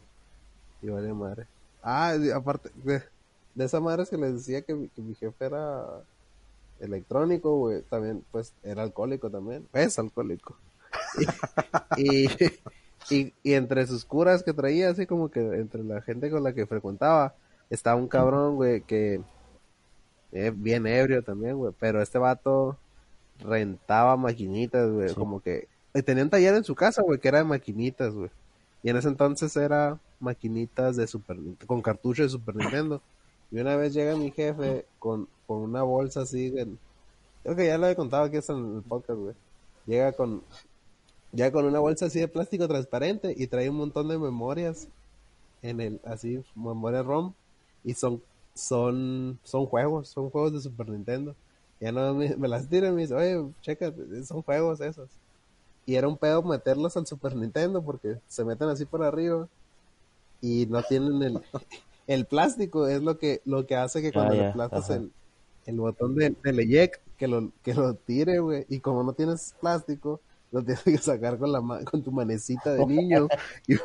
[0.81, 1.47] Y vale madre.
[1.83, 3.03] Ah, aparte, de,
[3.55, 5.85] de esa madre que les decía que, mi- que mi jefe era
[6.79, 9.67] electrónico, güey, también, pues, era alcohólico también.
[9.73, 10.55] Es alcohólico.
[11.97, 12.27] Y,
[13.09, 16.53] y, y entre sus curas que traía, así como que entre la gente con la
[16.53, 17.35] que frecuentaba,
[17.69, 19.21] estaba un cabrón, güey, que...
[20.31, 22.77] eh, bien ebrio también, güey, pero este vato
[23.39, 25.15] rentaba maquinitas, güey, Sí.
[25.15, 28.29] como que y tenía un taller en su casa, güey, que era de maquinitas, güey.
[28.81, 31.37] Y en ese entonces era maquinitas de Super
[31.67, 33.01] con cartucho de Super Nintendo.
[33.51, 36.79] Y una vez llega mi jefe con, con una bolsa así, en-
[37.43, 39.35] creo que ya lo he contado aquí en el podcast, güey.
[39.85, 40.41] Llega con,
[41.33, 44.87] llega con una bolsa así de plástico transparente y trae un montón de memorias
[45.61, 47.33] en el, así, memoria ROM.
[47.83, 48.21] Y son,
[48.53, 51.35] son, son juegos, son juegos de Super Nintendo.
[51.79, 53.91] Ya no me, me las tira y me dice, oye, checa,
[54.25, 55.09] son juegos esos.
[55.85, 59.47] Y era un pedo meterlos al Super Nintendo porque se meten así por arriba
[60.41, 61.41] y no tienen el,
[62.07, 65.11] el plástico, es lo que, lo que hace que cuando Ah, le ya, aplastas el,
[65.65, 68.65] el botón de, del eject, que lo, que lo tire, güey.
[68.69, 70.19] Y como no tienes plástico,
[70.51, 73.27] lo tienes que sacar con la ma- con tu manecita de niño.
[73.67, 73.75] y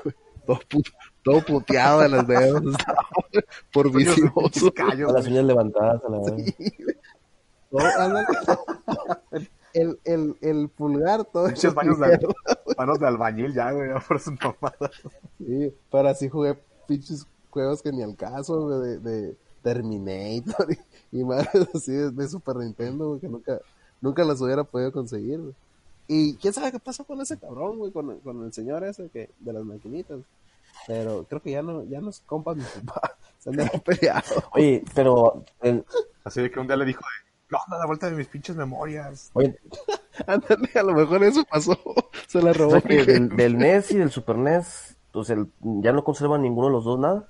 [0.46, 2.62] todo, pu- todo puteado de los dedos.
[3.72, 4.72] por vicioso.
[4.74, 6.54] Callo, Con las uñas levantadas a la vez.
[7.70, 8.26] Todo, ándale.
[9.74, 12.26] el, el, el pulgar todo baños de,
[12.78, 14.90] manos de albañil ya, güey, por sus mamadas.
[15.38, 20.66] Sí, pero así jugué pinches juegos que ni al caso, güey, de, de Terminator
[21.10, 23.58] y, y madres así de, de Super Nintendo, güey, que nunca,
[24.02, 25.54] nunca las hubiera podido conseguir, güey.
[26.08, 29.30] Y quién sabe qué pasó con ese cabrón, güey, con, con el señor ese que,
[29.40, 30.20] de las maquinitas.
[30.86, 33.16] Pero creo que ya no, ya no es compa mi papá.
[33.38, 34.44] Se han de haber peleado.
[34.52, 35.84] Oye, pero, el,
[36.24, 37.00] Así de que un día le dijo,
[37.48, 39.30] ¿qué onda la vuelta de mis pinches memorias?
[39.32, 39.58] oye,
[40.26, 41.78] Ándale, a lo mejor eso pasó.
[42.28, 45.92] Se la o robó sea del, del NES y del Super NES, o sea, ya
[45.92, 47.28] no conservan ninguno de los dos nada.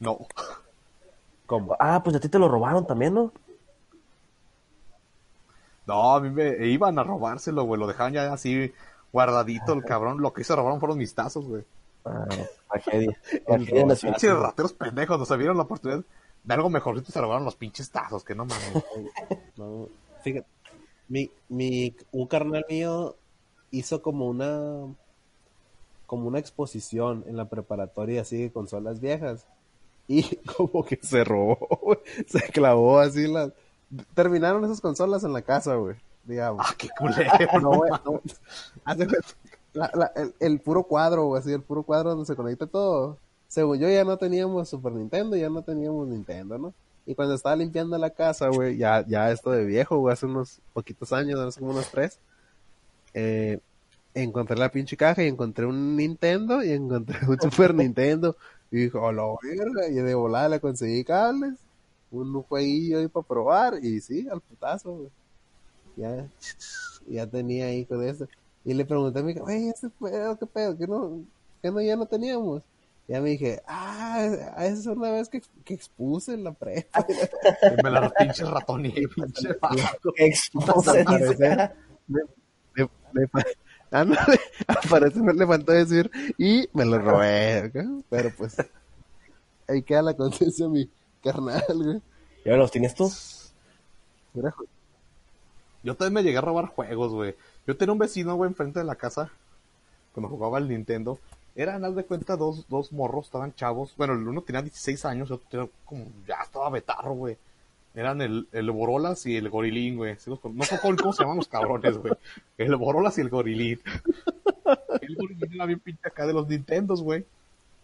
[0.00, 0.26] No.
[1.46, 1.76] ¿Cómo?
[1.78, 3.32] Ah, pues a ti te lo robaron también, ¿no?
[5.86, 7.80] No, a mí me iban a robárselo, güey.
[7.80, 8.72] Lo dejaban ya así
[9.12, 10.20] guardadito el cabrón.
[10.20, 11.64] Lo que se robaron fueron mis tazos, güey.
[12.04, 12.26] Ah,
[12.68, 13.16] tragedia.
[13.46, 14.18] Tragedia nacional.
[14.20, 15.18] Pinches rateros pendejos.
[15.18, 16.04] Nos vieron la oportunidad
[16.42, 18.24] de algo mejorcito se robaron los pinches tazos.
[18.24, 18.84] Que no mames.
[19.56, 19.88] No,
[20.22, 20.46] fíjate,
[21.08, 23.16] mi, mi, un carnal mío
[23.70, 24.92] hizo como una,
[26.06, 29.46] como una exposición en la preparatoria así de consolas viejas
[30.08, 31.98] Y como que se robó, güey.
[32.26, 33.50] Se clavó así las...
[34.14, 35.96] Terminaron esas consolas en la casa, güey.
[36.24, 36.64] Digamos.
[36.68, 37.60] Ah, qué culero.
[37.60, 38.20] No, güey, no.
[39.72, 43.18] La- la- el puro cuadro, güey, así, el puro cuadro donde se conecta todo.
[43.48, 46.74] Según yo, ya no teníamos Super Nintendo, ya no teníamos Nintendo, ¿no?
[47.04, 50.58] Y cuando estaba limpiando la casa, güey, ya, ya esto de viejo, güey, hace unos
[50.72, 52.18] poquitos años, hace como unos tres,
[53.14, 53.60] eh,
[54.14, 58.36] encontré la pinche caja y encontré un Nintendo y encontré un Super Nintendo.
[58.70, 61.54] Y dijo, oh, la verga, y de volada le conseguí cables,
[62.10, 65.10] un jueguillo ahí para probar, y sí, al putazo, güey.
[65.96, 66.28] Ya,
[67.06, 68.26] ya tenía ahí con eso.
[68.64, 71.24] Y le pregunté a mi hija, oye, ese pedo, qué pedo, que no,
[71.62, 72.62] que no, ya no teníamos.
[73.08, 74.18] Ya me dije, ah,
[74.58, 77.06] esa es una vez que, que expuse en la prepa.
[77.84, 79.50] Me la pinche ratoneé, pinche.
[80.16, 81.70] Expuse, le,
[82.08, 83.28] le, le
[84.00, 87.70] ándale, al parecer me le faltó decir, y me lo robé,
[88.08, 88.56] pero pues,
[89.68, 90.90] ahí queda la conciencia mi
[91.22, 92.00] carnal, güey.
[92.44, 93.10] ¿Y ahora los tienes tú?
[94.34, 94.54] Mira,
[95.82, 97.34] Yo también me llegué a robar juegos, güey.
[97.66, 99.30] Yo tenía un vecino, güey, enfrente de la casa,
[100.12, 101.18] cuando jugaba al Nintendo.
[101.56, 103.94] Eran, haz de cuenta, dos, dos morros, estaban chavos.
[103.96, 107.38] Bueno, el uno tenía 16 años, el otro tenía como, ya estaba betarro, güey.
[107.96, 110.16] Eran el, el Borolas y el Gorilín, güey.
[110.52, 112.12] No sé cómo, cómo se llaman los cabrones, güey.
[112.58, 113.80] El Borolas y el Gorilín.
[115.00, 117.24] El Gorilín era bien pinche acá de los Nintendos, güey.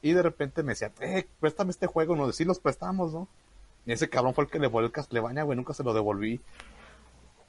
[0.03, 2.15] Y de repente me decía, eh, préstame este juego.
[2.15, 3.27] Nos sí los prestamos, ¿no?
[3.87, 5.57] Y ese cabrón fue el que le devolvió el Castlevania, güey.
[5.57, 6.41] Nunca se lo devolví.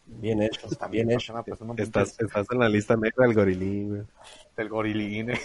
[0.06, 1.34] Bien hecho, Está bien hecho.
[1.78, 4.02] estás, estás en la lista negra del gorilín, güey.
[4.56, 5.30] del gorilín.
[5.32, 5.40] eh.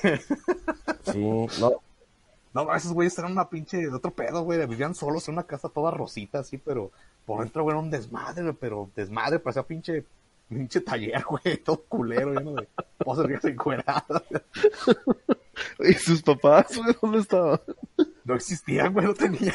[1.05, 1.73] Sí, no,
[2.65, 4.67] No, esos güeyes eran una pinche de otro pedo, güey.
[4.67, 6.91] Vivían solos en una casa toda rosita, así, pero
[7.25, 10.05] por dentro, güey, era un desmadre, güey, pero desmadre, parecía pinche,
[10.49, 12.69] pinche taller, güey, todo culero, lleno de
[13.05, 14.25] cosas encueradas.
[15.79, 17.61] ¿Y sus papás, güey, dónde estaban?
[18.25, 19.55] No existían, güey, no tenían.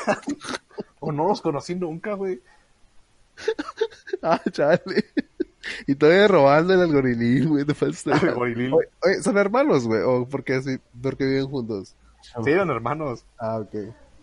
[1.01, 2.41] O no los conocí nunca, güey.
[4.21, 4.79] Ah, chale.
[5.87, 7.65] Y todavía robándole al gorilín, güey.
[8.71, 10.01] Oye, oye, ¿son hermanos, güey?
[10.03, 11.95] ¿O porque así, porque viven juntos?
[12.43, 13.25] Sí, eran hermanos.
[13.37, 13.75] Ah, ok.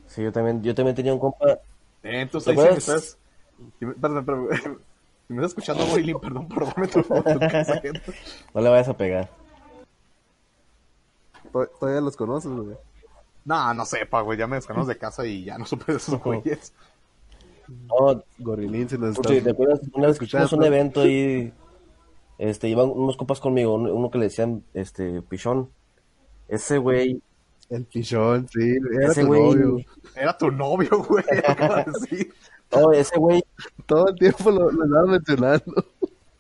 [0.07, 1.53] sí, yo también, yo también tenía un compa.
[2.03, 3.19] Eh, entonces ¿Te ahí sí me estás...
[3.79, 4.49] si me- Perdón, perdón.
[5.29, 8.03] Si me estás escuchando, gorilín, perdón por darme tu, tu casa, gente.
[8.55, 9.31] No le vayas a pegar.
[11.53, 12.77] To- Todavía los conoces, güey.
[13.45, 16.21] No, no sepa, güey, ya me descanamos de casa y ya no supe de esos
[16.21, 16.73] güeyes.
[17.69, 19.43] No, Gorilín, si nos estás...
[19.45, 19.81] ¿te acuerdas?
[19.93, 20.49] Una vez que escuchando.
[20.49, 21.53] fuimos a un evento ahí,
[22.39, 25.71] este, iban unos compas conmigo, uno que le decían, este, pichón.
[26.49, 27.23] Ese güey,
[27.71, 28.77] El pichón, sí.
[29.01, 29.77] Era ese tu güey, novio.
[30.17, 31.25] Era tu novio, güey.
[32.73, 33.43] no, ese güey,
[33.87, 35.85] Todo el tiempo lo, lo estaba mencionando.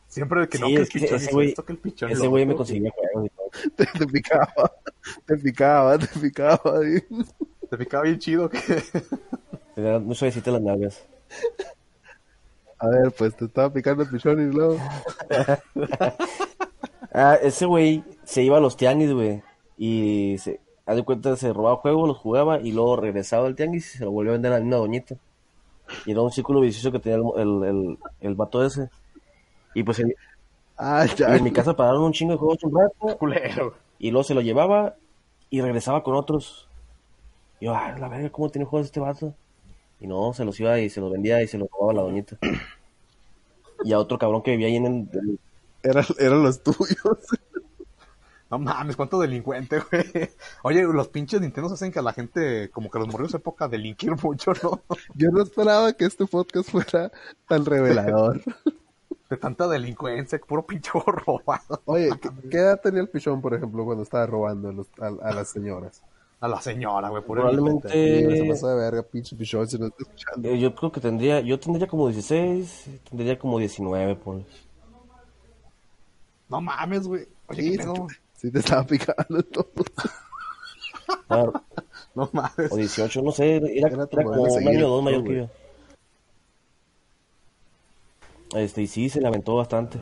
[0.09, 2.45] Siempre que no, que el pichón ese güey- esto, que el pichón ese lo güey
[2.45, 3.51] me conseguía juegos y todo.
[3.77, 4.73] Te, te picaba.
[5.27, 6.81] Te picaba, te picaba.
[6.85, 7.25] y-
[7.69, 8.59] Te picaba bien chido que...
[9.77, 11.05] Tenía muy suavecita las nalgas.
[12.79, 14.79] A ver, pues te estaba picando el pichón y luego...
[17.13, 19.43] Ah, ese güey se iba a los tianguis, güey.
[19.77, 23.95] Y se, haz de cuenta, se robaba juegos, los jugaba y luego regresaba al tianguis
[23.95, 25.17] y se lo volvió a vender a la misma doñita.
[26.07, 28.91] Y era un círculo vicioso que tenía el, el, el, el vato ese.
[29.75, 30.15] Y pues en,
[30.77, 31.37] Ah, y ya.
[31.37, 33.75] en mi casa pararon un chingo de juegos un rato culero.
[33.99, 34.97] y luego se lo llevaba
[35.51, 36.69] y regresaba con otros.
[37.61, 39.35] Y yo, ah, la verga, ¿cómo tiene juegos este vato?
[40.01, 42.03] Y no, se los iba y se los vendía y se los robaba a la
[42.03, 42.39] doñita.
[43.85, 45.39] Y a otro cabrón que vivía ahí en el, el-
[45.83, 46.87] Era- eran los tuyos.
[48.51, 50.29] No mames, cuánto delincuente, güey.
[50.65, 54.13] Oye, los pinches Nintendo hacen que a la gente, como que los morridos época delinquir
[54.23, 54.81] mucho, ¿no?
[55.15, 57.13] Yo no esperaba que este podcast fuera
[57.47, 58.41] tan revelador.
[59.31, 61.81] De tanta delincuencia, puro pinche robado.
[61.85, 65.29] Oye, ¿qué, qué edad tenía el pichón, por ejemplo, cuando estaba robando a, los- a-
[65.29, 66.03] a las señoras?
[66.41, 68.37] A la señora, güey, puro Probablemente- delincuente.
[68.37, 70.49] Sí, se pasó de verga, pinche pichón, si no está escuchando.
[70.49, 74.43] Eh, Yo creo que tendría, yo tendría como 16, tendría como 19, por
[76.49, 77.29] No mames, güey.
[77.47, 78.07] Oye, Sí, qué pedo.
[78.41, 79.71] Sí te estaba picando todo.
[81.29, 81.53] claro,
[82.15, 82.73] No mames.
[82.73, 85.25] o 18, no sé, era, Era era tu como un año o dos mayor ¿no,
[85.25, 85.51] que yo.
[88.55, 89.99] Este, y sí, se lamentó bastante.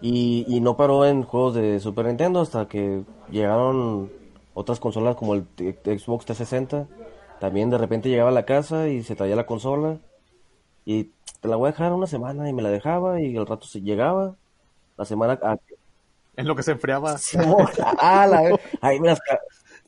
[0.00, 4.12] Y, y no paró en juegos de Super Nintendo hasta que llegaron
[4.54, 6.88] otras consolas como el t- Xbox 360.
[7.40, 9.98] También de repente llegaba a la casa y se traía la consola.
[10.86, 11.06] Y
[11.40, 13.82] te la voy a dejar una semana y me la dejaba y al rato se
[13.82, 14.36] llegaba.
[14.98, 15.38] La semana...
[16.38, 17.16] En lo que se enfriaba.
[17.98, 19.20] Ah, la ahí me las,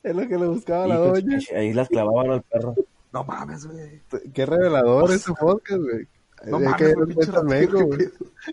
[0.03, 1.39] Es lo que le buscaba a la de doña.
[1.55, 2.75] ahí las clavaban al perro.
[3.13, 4.01] No mames, güey.
[4.33, 6.07] Qué revelador ese podcast, güey.
[6.45, 8.09] No ya mames, que pinche cuenta el qué güey.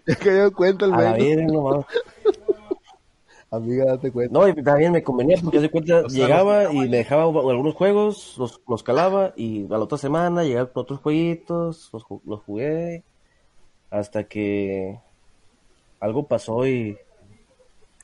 [0.07, 1.25] Ya que dio cuenta el A la Mengo.
[1.25, 1.87] verga, no mames.
[3.51, 4.39] Amiga, date cuenta.
[4.39, 7.23] No, y también me convenía porque de cuenta O sea, llegaba los- y me dejaba
[7.25, 12.05] algunos juegos, los, los calaba y a la otra semana llegaba con otros jueguitos, los,
[12.27, 13.05] los jugué
[13.91, 15.01] hasta que
[15.99, 16.99] algo pasó y,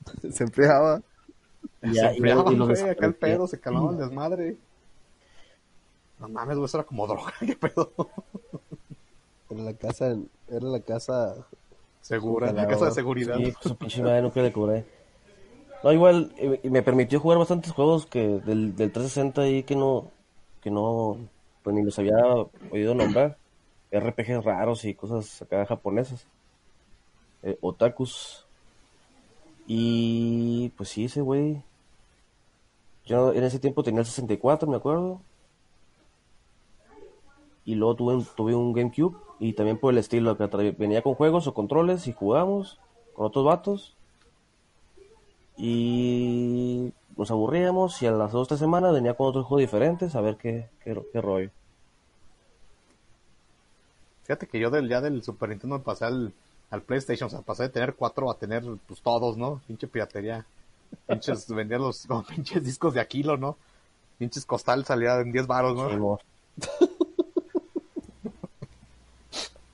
[0.33, 1.03] Se enfriaba.
[1.83, 2.21] y Se ya y, y
[2.59, 4.57] güey, acá el pedo, se calmaba el desmadre.
[6.19, 7.93] No mames, güey, eso era como droga, qué pedo.
[9.51, 10.17] Era la casa,
[10.49, 11.35] era la casa.
[12.01, 13.37] Segura, la casa de seguridad.
[13.37, 14.85] Sí, pues su pinche madre nunca le cobré.
[15.83, 19.77] No, igual, y, y me permitió jugar bastantes juegos que del, del 360 ahí que
[19.77, 20.11] no,
[20.63, 21.19] que no,
[21.63, 22.17] pues ni los había
[22.71, 23.39] oído nombrar.
[23.91, 26.27] RPGs raros y cosas acá japonesas.
[27.43, 28.44] Eh, otakus.
[29.67, 31.63] Y pues sí, ese güey.
[33.07, 35.21] Yo en ese tiempo tenía el 64, me acuerdo.
[37.65, 41.15] Y luego tuve un, tuve un GameCube y también por el estilo, que venía con
[41.15, 42.79] juegos o controles y jugamos
[43.15, 43.97] con otros vatos.
[45.57, 50.15] Y nos aburríamos y a las dos o tres semanas venía con otros juegos diferentes
[50.15, 51.51] a ver qué, qué, qué rollo.
[54.25, 56.33] Fíjate que yo del, ya del Super Nintendo pasé al,
[56.75, 59.63] al PlayStation, o sea, pasé de tener cuatro a tener pues todos, ¿no?
[59.67, 60.45] Pinche piratería.
[61.07, 63.57] Pinches, vendía los como pinches discos de Aquilo, ¿no?
[64.19, 66.19] Pinches costal salía en 10 baros, ¿no?
[66.61, 66.89] Sí.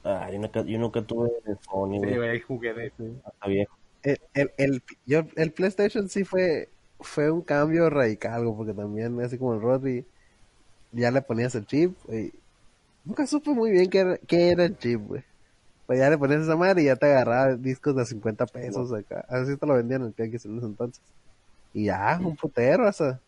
[0.03, 1.31] Ah, yo nunca, yo nunca tuve
[1.63, 3.77] Sony, Sí, güey, jugué de hasta viejo.
[4.03, 9.21] El, el, el, yo, el PlayStation sí fue, fue un cambio radical, güey, porque también,
[9.21, 10.07] así como el Rodri,
[10.93, 12.33] ya le ponías el chip, y
[13.05, 15.23] nunca supe muy bien qué era, qué era el chip, güey.
[15.91, 19.25] Pues ya le ponías esa madre y ya te agarraba discos de 50 pesos acá.
[19.29, 21.03] Así te lo vendían en el Tianguis en ese entonces.
[21.75, 23.19] Y ya, un putero, o sea,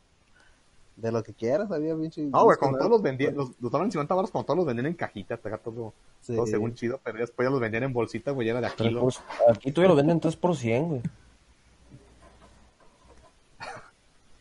[0.94, 2.22] de lo que quieras, había pinche.
[2.22, 4.66] No, güey, como todos los vendían, los, los daban en 50 baros, como todos los
[4.66, 6.36] vendían en cajita, te todo, Sí.
[6.36, 9.00] todo según chido, pero después ya los vendían en bolsita, güey, ya era de Aquilo.
[9.00, 9.12] por-
[9.52, 11.02] aquí todavía lo venden 3 por 100, güey.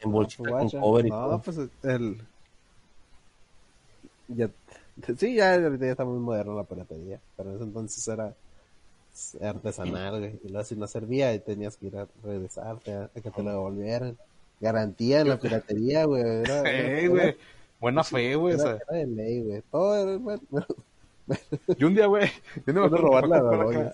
[0.01, 1.41] En bolsita con cover y No, todo.
[1.41, 2.21] pues el.
[4.27, 4.47] Ya,
[5.17, 7.19] sí, ya ahorita ya está muy moderno la piratería.
[7.37, 8.33] Pero en ese entonces era
[9.41, 10.39] artesanal, güey.
[10.43, 13.49] Y luego si no servía, y tenías que ir a regresarte a, que te lo
[13.51, 14.17] devolvieran.
[14.59, 16.23] Garantía en la piratería, güey.
[16.23, 17.37] Era, era- güey,
[17.79, 19.63] buena fe, güey, o era, sea, era de ley, güey.
[19.71, 20.67] Todo era, bueno, bueno,
[21.77, 22.29] y un día, güey,
[22.65, 23.91] yo no me acuerdo robar la droga.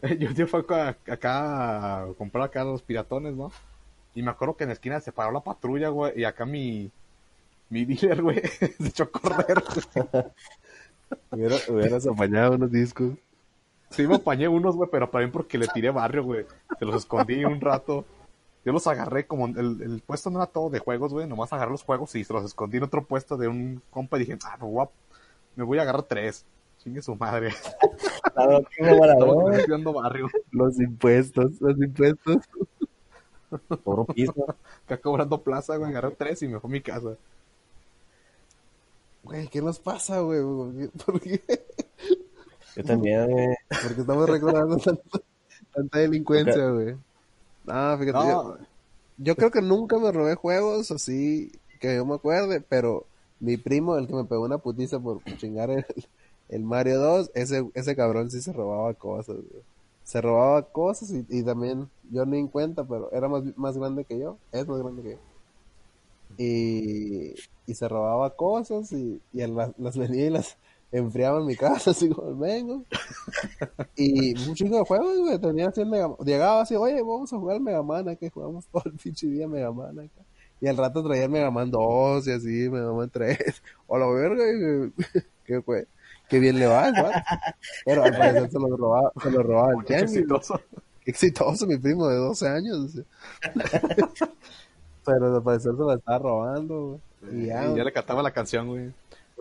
[0.18, 3.50] Yo un día fue acá, acá a comprar acá los piratones, ¿no?
[4.14, 6.92] Y me acuerdo que en la esquina se paró la patrulla, güey, y acá mi,
[7.70, 8.40] mi dealer, güey,
[8.78, 9.62] se echó a correr.
[11.30, 13.12] hubiera, hubieras apañado unos discos.
[13.90, 16.44] Sí, me apañé unos, güey, pero también porque le tiré barrio, güey.
[16.78, 18.04] Se los escondí un rato.
[18.64, 21.26] Yo los agarré como el, el puesto no era todo de juegos, güey.
[21.26, 24.20] Nomás agarré los juegos y se los escondí en otro puesto de un compa y
[24.20, 24.90] dije, ah, pues, a-
[25.56, 26.44] me voy a agarrar tres.
[26.78, 27.50] Chingue su madre.
[28.34, 30.28] Claro, Estamos barrio.
[30.50, 32.36] Los impuestos, los impuestos.
[33.84, 34.34] Cobró piso.
[34.84, 35.90] Acá cobrando plaza, güey.
[35.90, 37.16] Agarré tres y me fue a mi casa.
[39.22, 40.42] Güey, ¿qué nos pasa, güey?
[40.42, 40.88] ¿Por qué?
[41.04, 41.42] ¿Por qué?
[42.74, 43.56] Yo también, güey.
[43.80, 45.20] Porque estamos recordando tanta,
[45.74, 46.96] tanta delincuencia, güey.
[47.64, 48.58] No, fíjate, No.
[48.58, 48.58] Yo,
[49.18, 53.06] yo creo que nunca me robé juegos así que yo me acuerde, pero
[53.40, 55.86] mi primo, el que me pegó una putiza por chingar el,
[56.48, 59.62] el Mario 2, ese, ese cabrón sí se robaba cosas, güey.
[60.04, 64.04] Se robaba cosas y, y también, yo ni en cuenta, pero era más, más grande
[64.04, 65.18] que yo, es más grande que yo.
[66.36, 67.34] Y,
[67.66, 70.56] y se robaba cosas y, y las, las venía y las
[70.90, 72.84] enfriaba en mi casa, así como vengo.
[73.96, 77.38] Y un chingo de juegos, güey, tenía así el Mega Llegaba así, oye, vamos a
[77.38, 80.22] jugar Mega Man, que jugamos todo el pinche día Mega Man acá.
[80.60, 83.38] Y al rato traía el Mega Man 2 y así, Mega Man 3.
[83.86, 84.92] O la verga, y,
[85.44, 85.86] que, fue,
[86.28, 87.08] que bien le va, ¿no?
[87.84, 90.60] Pero al parecer se lo robaba, se lo robaba el Qué exitoso.
[91.04, 93.00] Qué exitoso, mi primo de 12 años.
[95.12, 97.42] Pero al parecer se lo estaba robando, güey.
[97.42, 98.84] Y ya, Y ya le cantaba la canción, güey.
[98.86, 98.94] un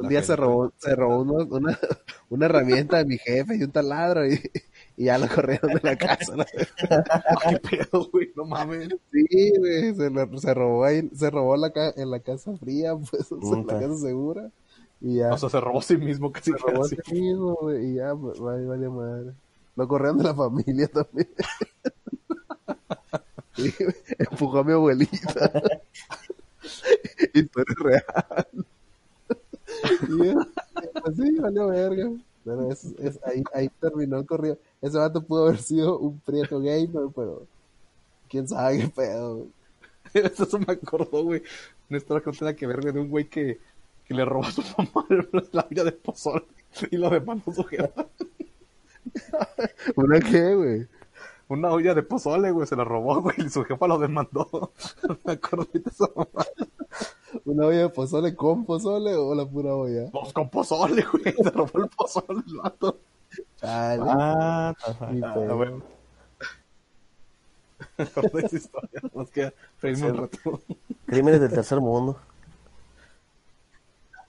[0.04, 1.78] La día se robó, se robó uno- una,
[2.30, 4.40] una herramienta de mi jefe y un taladro y,
[4.96, 6.36] y ya lo corrieron de la casa.
[6.36, 6.44] ¿no?
[7.50, 8.32] ¿Qué pedo, güey?
[8.36, 8.90] No mames.
[9.12, 12.96] Sí, güey, se, lo- se robó ahí, se robó la ca- en la casa fría,
[13.12, 14.50] pues, en la casa segura.
[15.00, 16.52] Y ya, O sea, se robó a sí mismo casi.
[16.52, 19.32] se robó a sí mismo, güey, y ya, pues, vale, vale madre.
[19.76, 21.28] Lo corrieron de la familia también.
[24.20, 25.52] Empujó a mi abuelita.
[27.34, 28.66] Historia real.
[30.10, 30.36] Y ya,
[31.06, 32.12] así, valió verga.
[32.44, 34.58] Pero es, es, ahí, ahí terminó el corrido.
[34.82, 37.46] Ese vato pudo haber sido un prieto gamer, pero
[38.30, 39.48] quién sabe qué pedo.
[40.14, 41.42] Eso me acordó, güey.
[41.90, 43.60] Que no que ver, de un güey que,
[44.06, 45.06] que le robó a su mamá
[45.52, 46.46] la vida de pozol
[46.92, 48.08] y lo demandó su jefa.
[49.96, 50.88] ¿Una qué, güey?
[51.50, 54.72] Una olla de pozole, güey, se la robó, güey, y su jefa lo demandó.
[55.26, 56.46] Me acuerdo de esa mamá.
[57.46, 60.10] ¿Una olla de pozole con pozole o la pura olla?
[60.12, 63.00] Pues con pozole, güey, se robó el pozole el vato.
[63.58, 64.04] Chale.
[64.06, 64.74] Ah,
[65.12, 65.72] mi Ah, güey.
[67.98, 70.62] Me esa historia, nos queda reírme un rato.
[71.06, 72.18] Crímenes del tercer mundo.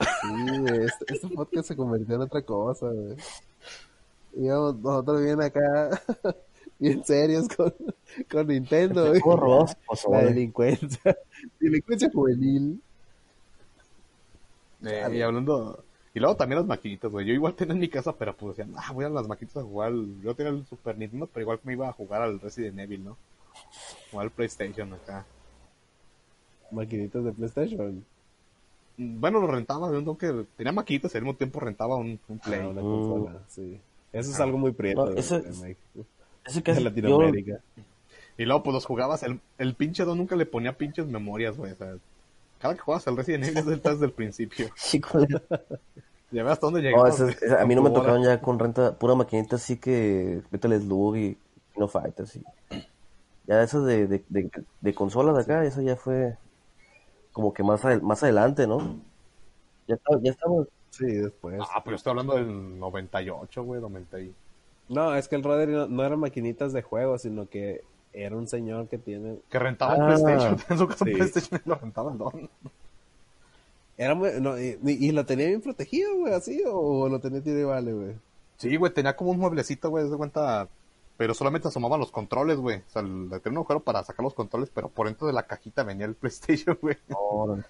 [0.01, 3.17] Sí, güey, este, este podcast se convirtió en otra cosa, güey.
[4.35, 6.01] Íbamos nosotros bien acá,
[6.79, 7.75] bien serios con,
[8.31, 9.21] con Nintendo, güey.
[9.21, 9.77] ¿Cómo robamos
[10.11, 11.17] La delincuencia,
[11.61, 12.81] delincuencia juvenil.
[14.85, 15.85] Eh, y hablando...
[16.15, 17.27] Y luego también las maquinitas, güey.
[17.27, 19.67] Yo igual tenía en mi casa, pero pues decían, ah, voy a las maquinitas a
[19.67, 19.93] jugar.
[20.23, 23.17] Yo tenía el Super Nintendo, pero igual me iba a jugar al Resident Evil, ¿no?
[24.13, 25.25] O al PlayStation acá.
[26.73, 28.05] Maquinitas de PlayStation.
[28.97, 32.39] Bueno, lo rentaba, yo no que tenía maquinitas y al mismo tiempo rentaba un, un
[32.41, 32.61] Play.
[32.63, 33.81] Ah, una consola, sí.
[34.13, 35.77] Eso es algo muy prieto No, de-
[36.55, 37.61] de yo, Latinoamérica.
[38.37, 41.73] Y luego pues los jugabas, el, el pinche don nunca le ponía pinches memorias, güey.
[41.73, 41.95] O sea,
[42.61, 44.69] cada que jugabas al Resident Evil es del- desde el principio.
[44.93, 45.27] Híjole.
[46.31, 47.19] Ya ves hasta dónde No, llegabas.
[47.21, 50.79] ese- ese- a mí no me tocaron ya con renta, pura maquinita así que Metal
[50.79, 51.39] Slug y
[51.73, 52.45] Kino Fighters y
[53.47, 54.51] ya eso de, de, de,
[54.83, 56.37] de consolas de acá, eso ya fue
[57.33, 58.97] como que más, adel- más adelante, ¿no?
[59.87, 61.59] Ya, ya estamos, Sí, después.
[61.63, 64.35] Ah, pero yo estoy hablando del 98, güey, 90 y...
[64.89, 67.83] No, es que el Rodri no, no eran maquinitas de juego, sino que
[68.13, 69.39] era un señor que tiene...
[69.51, 70.57] Que rentaba un Ah, PlayStation.
[70.71, 71.15] En su casa un sí.
[71.17, 72.51] PlayStation y lo rentaba el don.
[73.97, 74.31] Era muy...
[74.41, 77.93] no, y, y lo tenía bien protegido, güey, así, o lo tenía tiro y vale,
[77.93, 78.15] güey.
[78.57, 80.69] Sí, güey, tenía como un mueblecito, güey, de cuenta...
[81.17, 82.77] Pero solamente asomaban los controles, güey.
[82.79, 85.43] O sea, le tenía un agujero para sacar los controles, pero por dentro de la
[85.49, 86.97] cajita venía el PlayStation, güey.
[87.11, 87.65] órale.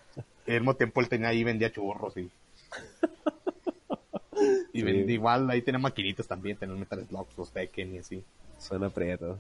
[0.47, 2.31] Y al mismo tiempo él tenía ahí, vendía churros y...
[4.79, 8.25] y vendía, igual ahí tenía maquinitas también, el Metal Slug, los Tekken y así.
[8.59, 9.39] Suena prieto.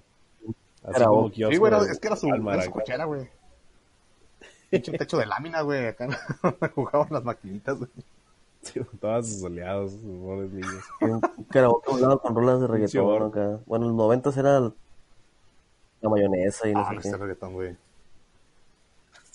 [0.84, 3.28] Así Era como un- kiosco Sí, güey, es que era su, era su cochera, güey.
[4.70, 5.86] Pinche techo de lámina, güey.
[5.86, 6.08] Acá
[6.74, 7.90] jugaban las maquinitas, güey.
[8.62, 10.84] Sí, todos sus oleados, sus pobres niños.
[11.00, 13.60] Un karaoke hablado con rolas de reggaetón acá.
[13.66, 17.02] Bueno, en los noventas era la mayonesa y no Ah, sé qué.
[17.10, 17.76] sé reggaetón, güey.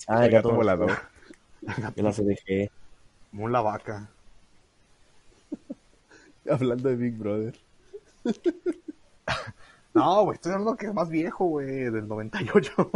[0.06, 0.90] Ah, El gato gato volador.
[1.96, 2.70] El ACDG.
[3.32, 4.08] Mula vaca.
[6.50, 7.54] Hablando de Big Brother.
[9.94, 12.72] No, güey, estoy hablando que es más viejo, güey, del 98.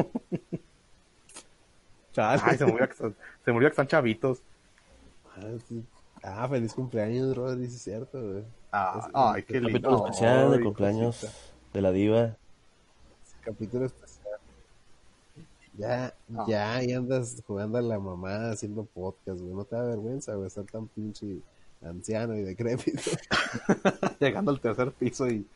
[2.13, 2.43] Chale.
[2.45, 4.43] Ay, se murió, que están- se murió que están chavitos.
[5.37, 5.85] Ah, sí.
[6.25, 8.45] Ah, feliz cumpleaños, Rodri, sí es cierto, güey.
[8.73, 9.69] Ah, ay, qué lindo.
[9.71, 11.39] Capítulo especial de cumpleaños cosita.
[11.73, 12.37] de la diva.
[13.43, 14.39] Capítulo especial.
[15.75, 16.45] Ya, Ah.
[16.49, 19.55] ya, y andas jugando a la mamá haciendo podcast, güey.
[19.55, 21.39] No te da vergüenza, güey, estar tan pinche
[21.83, 23.03] anciano y decrépito.
[24.21, 25.47] Llegando al tercer piso y...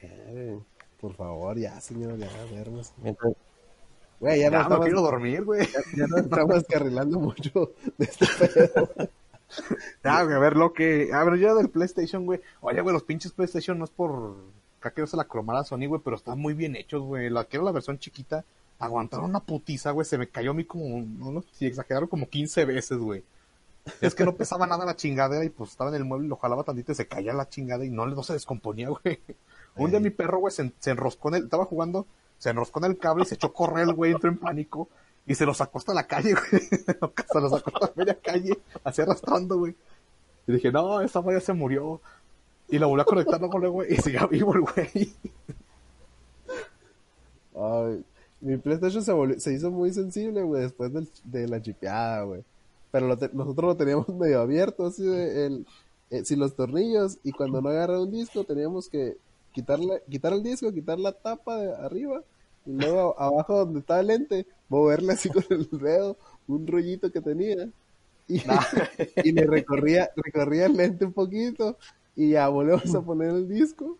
[0.00, 0.58] Güey,
[1.00, 2.92] Por favor, ya, señor, ya, vernos.
[4.20, 5.66] Güey, ya, Ya, no no estamos, quiero dormir, güey.
[5.96, 8.88] ya no estamos carrilando mucho de este pedo.
[10.02, 11.10] Ya, güey, a ver lo que.
[11.12, 12.40] A ver, ya del PlayStation, güey.
[12.60, 14.36] Oye, güey, los pinches PlayStation no es por.
[14.80, 17.30] Acá quiero se la cromara a Sony, güey, pero están muy bien hechos, güey.
[17.30, 18.44] La quiero la versión chiquita.
[18.78, 20.04] Aguantaron una putiza, güey.
[20.04, 21.00] Se me cayó a mí como.
[21.00, 23.22] No, no, si exageraron como 15 veces, güey.
[24.00, 26.36] Es que no pesaba nada la chingadera y pues estaba en el mueble y lo
[26.36, 29.20] jalaba tantito y se caía la chingada y no, no se descomponía, güey.
[29.76, 31.44] Un día mi perro, güey, se, se enroscó en el.
[31.44, 32.06] Estaba jugando,
[32.38, 34.88] se enroscó en el cable y se echó a correr, güey, entró en pánico.
[35.26, 36.62] Y se lo sacó hasta la calle, güey.
[37.32, 39.74] se lo sacó hasta media calle, así arrastrando, güey.
[40.46, 42.00] Y dije, no, esa ya se murió.
[42.68, 45.12] Y lo volvió a conectar luego, güey, y seguía vivo el güey.
[47.56, 48.04] Ay,
[48.40, 52.44] mi PlayStation se, volvió- se hizo muy sensible, güey, después del- de la chipeada, güey.
[52.94, 55.66] Pero lo te- nosotros lo teníamos medio abierto, así de el,
[56.10, 59.16] eh, sin los tornillos, y cuando no agarra un disco teníamos que
[59.52, 62.22] quitarle, quitar el disco, quitar la tapa de arriba,
[62.66, 66.16] y luego abajo donde estaba el lente, moverle así con el dedo
[66.46, 67.68] un rollito que tenía.
[68.28, 68.40] Y,
[69.24, 71.76] y le recorría, recorría el lente un poquito,
[72.16, 73.98] y ya volvemos a poner el disco,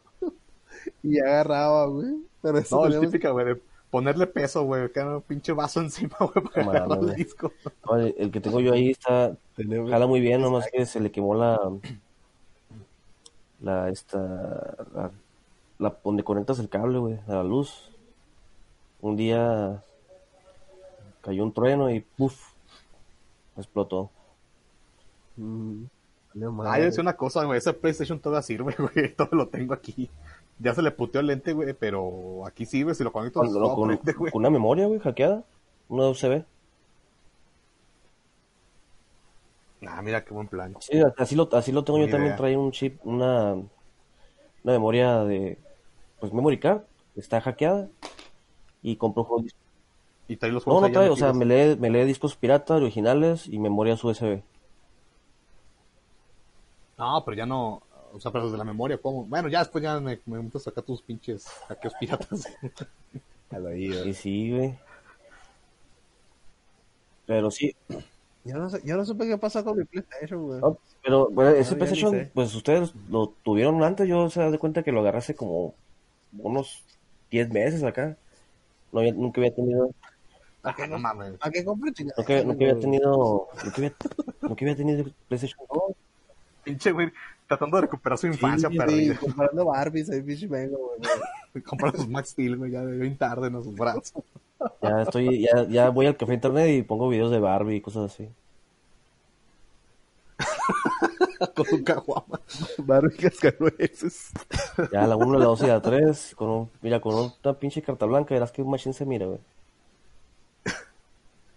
[1.03, 2.15] y agarraba, güey.
[2.43, 3.63] Pero eso No, es típica, güey, de
[3.95, 7.53] ponerle peso, güey, que era un pinche vaso encima, güey, para Mames, agarrar el disco.
[7.87, 10.99] no, el, el que tengo yo ahí está, Tenemos- jala muy bien, nomás que se
[10.99, 11.61] le quemó la,
[13.61, 14.19] la, esta,
[14.95, 15.11] la,
[15.79, 17.93] la- donde conectas el cable, güey, a la luz.
[19.01, 19.81] Un día
[21.21, 22.49] cayó un trueno y puff,
[23.57, 24.11] explotó.
[25.37, 25.85] Mm,
[26.37, 26.81] Ah, madre.
[26.81, 30.11] yo decía una cosa, güey, ese PlayStation todavía sirve, güey, todo lo tengo aquí.
[30.59, 33.75] Ya se le puteó el lente, güey, pero aquí sirve, si lo conecto Con, todo
[33.75, 34.31] con- güey.
[34.35, 35.45] una memoria, güey, hackeada,
[35.89, 36.45] una USB.
[39.87, 40.75] Ah, mira qué buen plan.
[40.81, 43.69] Sí, así lo, así lo tengo yo también, trae un chip, una, una
[44.65, 45.59] memoria de
[46.21, 46.83] pues memory card,
[47.17, 47.89] está hackeada
[48.83, 49.53] y compro juegos.
[50.27, 52.35] Y trae los No, juegos no ahí trae, o sea, me lee, me lee discos
[52.35, 54.43] pirata originales y memorias USB.
[56.97, 57.83] No, pero ya no.
[58.15, 59.25] O sea, pero desde la memoria, ¿cómo?
[59.25, 62.47] Bueno, ya después ya me, me meto a sacar tus pinches hackeos piratas.
[63.51, 64.05] A la vida.
[64.07, 64.79] Y sí, güey.
[67.27, 67.75] Pero sí,
[68.45, 70.61] Yo no, sé, yo no supe qué pasó con mi PlayStation, güey.
[70.61, 74.93] no, pero bueno, ese PlayStation, pues ustedes lo tuvieron antes, yo se de cuenta que
[74.93, 75.75] lo agarré hace como
[76.39, 76.85] unos
[77.31, 78.17] 10 meses acá.
[78.93, 79.91] No había- nunca había tenido,
[80.63, 81.35] Ah, no mames.
[81.41, 82.15] ¿A qué compré chingada?
[82.19, 83.95] nunca, nunca había tenido, nunca había,
[84.43, 85.97] nunca había tenido PlayStation 2.
[86.65, 87.13] Pinche, güey,
[87.47, 89.15] tratando de recuperar su infancia Sí, perdida.
[89.15, 91.63] sí, comprando Barbies ahí, pinche vengo, güey.
[91.65, 94.13] Comprar sus Max Steel, güey, ya de bien tarde en sus brazos.
[94.83, 98.13] Ya estoy, ya, ya voy al café internet y pongo videos de Barbie y cosas
[98.13, 98.29] así.
[101.55, 102.41] Con su caguama.
[102.79, 104.31] Barbie cascanueces.
[104.93, 108.07] Ya la 1, la 2 y la 3, con un, mira, con una pinche carta
[108.07, 109.41] blanca, verás que un machine se mira, güey.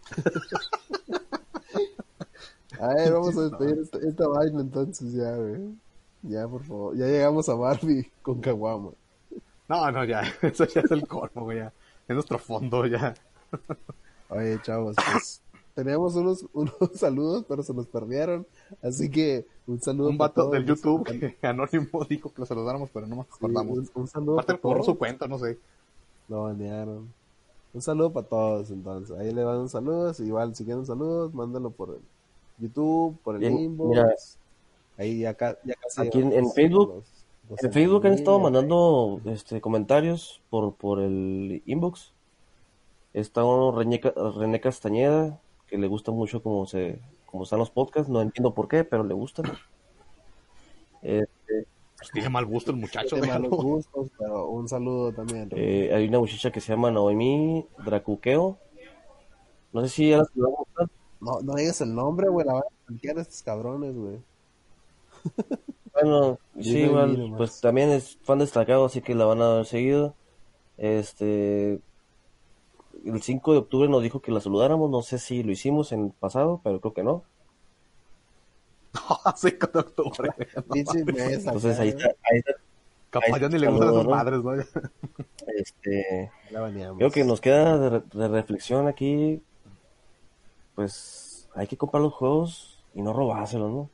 [2.79, 5.75] A ver, vamos a despedir esta, esta vaina entonces ya, güey.
[6.23, 6.95] Ya, por favor.
[6.97, 8.91] Ya llegamos a Barbie con Caguama.
[9.69, 10.21] No, no, ya.
[10.41, 11.57] Eso ya es el colmo, güey.
[11.59, 11.73] Ya.
[12.07, 13.13] Es nuestro fondo, ya.
[14.29, 15.41] Oye, chavos, pues
[15.75, 18.45] teníamos unos, unos saludos, pero se nos perdieron.
[18.81, 23.07] Así que un saludo Un vato del YouTube que anónimo dijo que lo saludáramos, pero
[23.07, 23.77] no nos Sí, acordamos.
[23.77, 24.85] un, un saludo Aparte, todos.
[24.85, 25.57] su cuenta, no sé.
[26.27, 27.13] Lo banearon.
[27.73, 29.17] Un saludo para todos, entonces.
[29.17, 30.19] Ahí le van saludos.
[30.19, 32.01] Igual, si quieren saludos, mándalo por el
[32.59, 33.89] YouTube, por el Bien, inbox.
[33.89, 34.15] mira.
[34.97, 36.01] Ahí ya, ca- ya casi.
[36.07, 40.99] Aquí en- Facebook, los- los En Facebook han estado 100,000, mandando este, comentarios por, por
[40.99, 42.13] el inbox.
[43.13, 47.69] Está uno René, Ca- René Castañeda, que le gusta mucho cómo se cómo están los
[47.71, 49.45] podcasts, no entiendo por qué, pero le gustan.
[51.01, 51.65] Este,
[51.97, 53.69] Pues tiene mal gusto el muchacho, Tiene malos déjalo.
[53.69, 55.49] gustos, pero un saludo también.
[55.55, 58.57] eh, hay una muchacha que se llama Noemí Dracuqueo.
[59.73, 60.67] No sé si ya la saludamos,
[61.21, 61.41] ¿no?
[61.41, 62.45] No, digas el nombre, güey.
[62.45, 64.17] La van a blanquear estos cabrones, güey.
[65.99, 70.13] Bueno, sí, igual, pues también es fan destacado, así que la van a haber seguido.
[70.77, 71.79] Este,
[73.03, 76.05] el 5 de octubre nos dijo que la saludáramos, no sé si lo hicimos en
[76.05, 77.23] el pasado, pero creo que no.
[79.25, 80.29] Así con octubre.
[80.75, 82.53] Entonces ahí está, ahí está,
[83.09, 84.09] Capaz ya ni le gustan esas ¿no?
[84.11, 84.53] madres, ¿no?
[85.47, 86.31] este,
[86.97, 89.41] creo que nos queda de, re- de reflexión aquí,
[90.77, 93.89] pues hay que comprar los juegos y no robárselos, ¿no?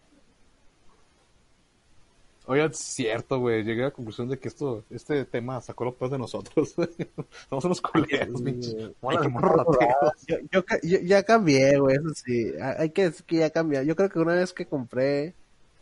[2.46, 3.64] Oiga, es cierto, güey.
[3.64, 6.76] Llegué a la conclusión de que esto, este tema sacó lo peor de nosotros.
[7.50, 8.74] Somos unos culeros, Sí, pinche.
[8.74, 8.96] güey.
[9.02, 10.12] Mola Hay de que morrateros.
[10.28, 12.52] Yo, yo, yo- ya cambié, güey, eso sí.
[12.62, 13.86] Ha- Hay que decir que ya cambié.
[13.86, 15.36] Yo creo que una vez que compré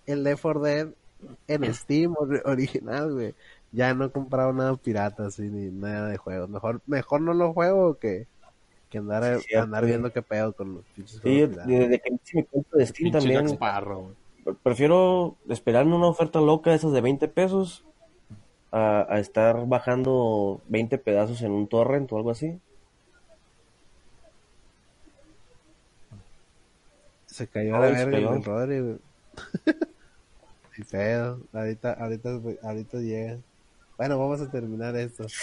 [0.06, 0.88] el Left 4 Dead
[1.48, 3.34] en Steam ori- original, güey,
[3.72, 6.48] ya no he comprado nada pirata, así, ni nada de juegos.
[6.48, 8.28] Mejor, mejor no lo juego que,
[8.92, 11.66] que andar, Sí, andar viendo qué pedo con los pinches Sí, piratas.
[11.68, 13.58] desde que hice mi cuenta de Steam también, güey.
[14.64, 17.84] prefiero esperarme una oferta loca de esas de 20 pesos
[18.72, 22.60] a, a estar bajando 20 pedazos en un torrent o algo así.
[27.26, 28.98] Se cayó la verga el Rodri, güey.
[30.78, 31.40] Ni pedo.
[31.54, 33.38] Ahorita, ahorita, ahorita llega.
[33.98, 35.26] Bueno, vamos a terminar esto.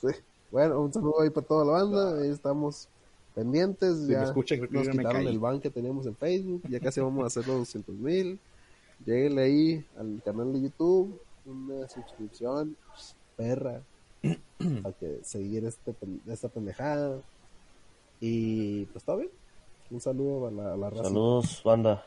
[0.00, 0.08] Sí.
[0.52, 2.20] Bueno, un saludo ahí para toda la banda.
[2.20, 2.86] Ahí estamos
[3.34, 4.04] pendientes.
[4.04, 6.62] Si ya me escuchan, creo que nos quitaron el ban que teníamos en Facebook.
[6.68, 8.38] Ya casi vamos a hacer los 200 mil.
[9.06, 11.18] Lléguenle ahí al canal de YouTube.
[11.46, 12.76] Una suscripción.
[13.34, 13.80] Perra.
[14.82, 15.96] para que seguir este,
[16.26, 17.18] esta pendejada.
[18.20, 19.30] Y pues todo bien.
[19.90, 21.04] Un saludo a la, a la raza.
[21.04, 22.04] Saludos, banda.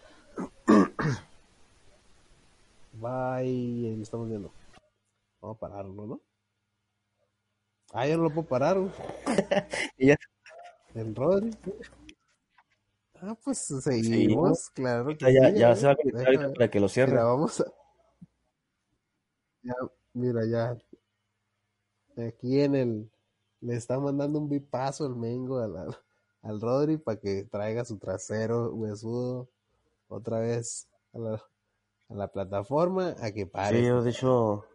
[2.94, 3.10] Bye.
[3.10, 4.52] Ahí lo estamos viendo.
[5.42, 6.20] Vamos a pararlo, ¿no?
[7.98, 8.78] Ah, ya no lo puedo parar.
[8.78, 8.92] güey.
[9.98, 10.18] Y ya.
[10.94, 11.52] El Rodri.
[13.22, 15.16] Ah, pues seguimos, claro.
[15.18, 15.76] que Ya, sí, ya eh.
[15.76, 17.12] se va a conectar ahorita para que lo cierre.
[17.14, 17.66] Mira, vamos a.
[19.64, 19.74] Ya,
[20.14, 20.78] mira, ya.
[22.28, 23.12] Aquí en el.
[23.62, 25.98] Le está mandando un bipazo el Mengo al, al,
[26.44, 29.50] al Rodri para que traiga su trasero huesudo
[30.08, 31.34] otra vez a la,
[32.10, 33.80] a la plataforma a que pare.
[33.80, 34.66] Sí, yo de hecho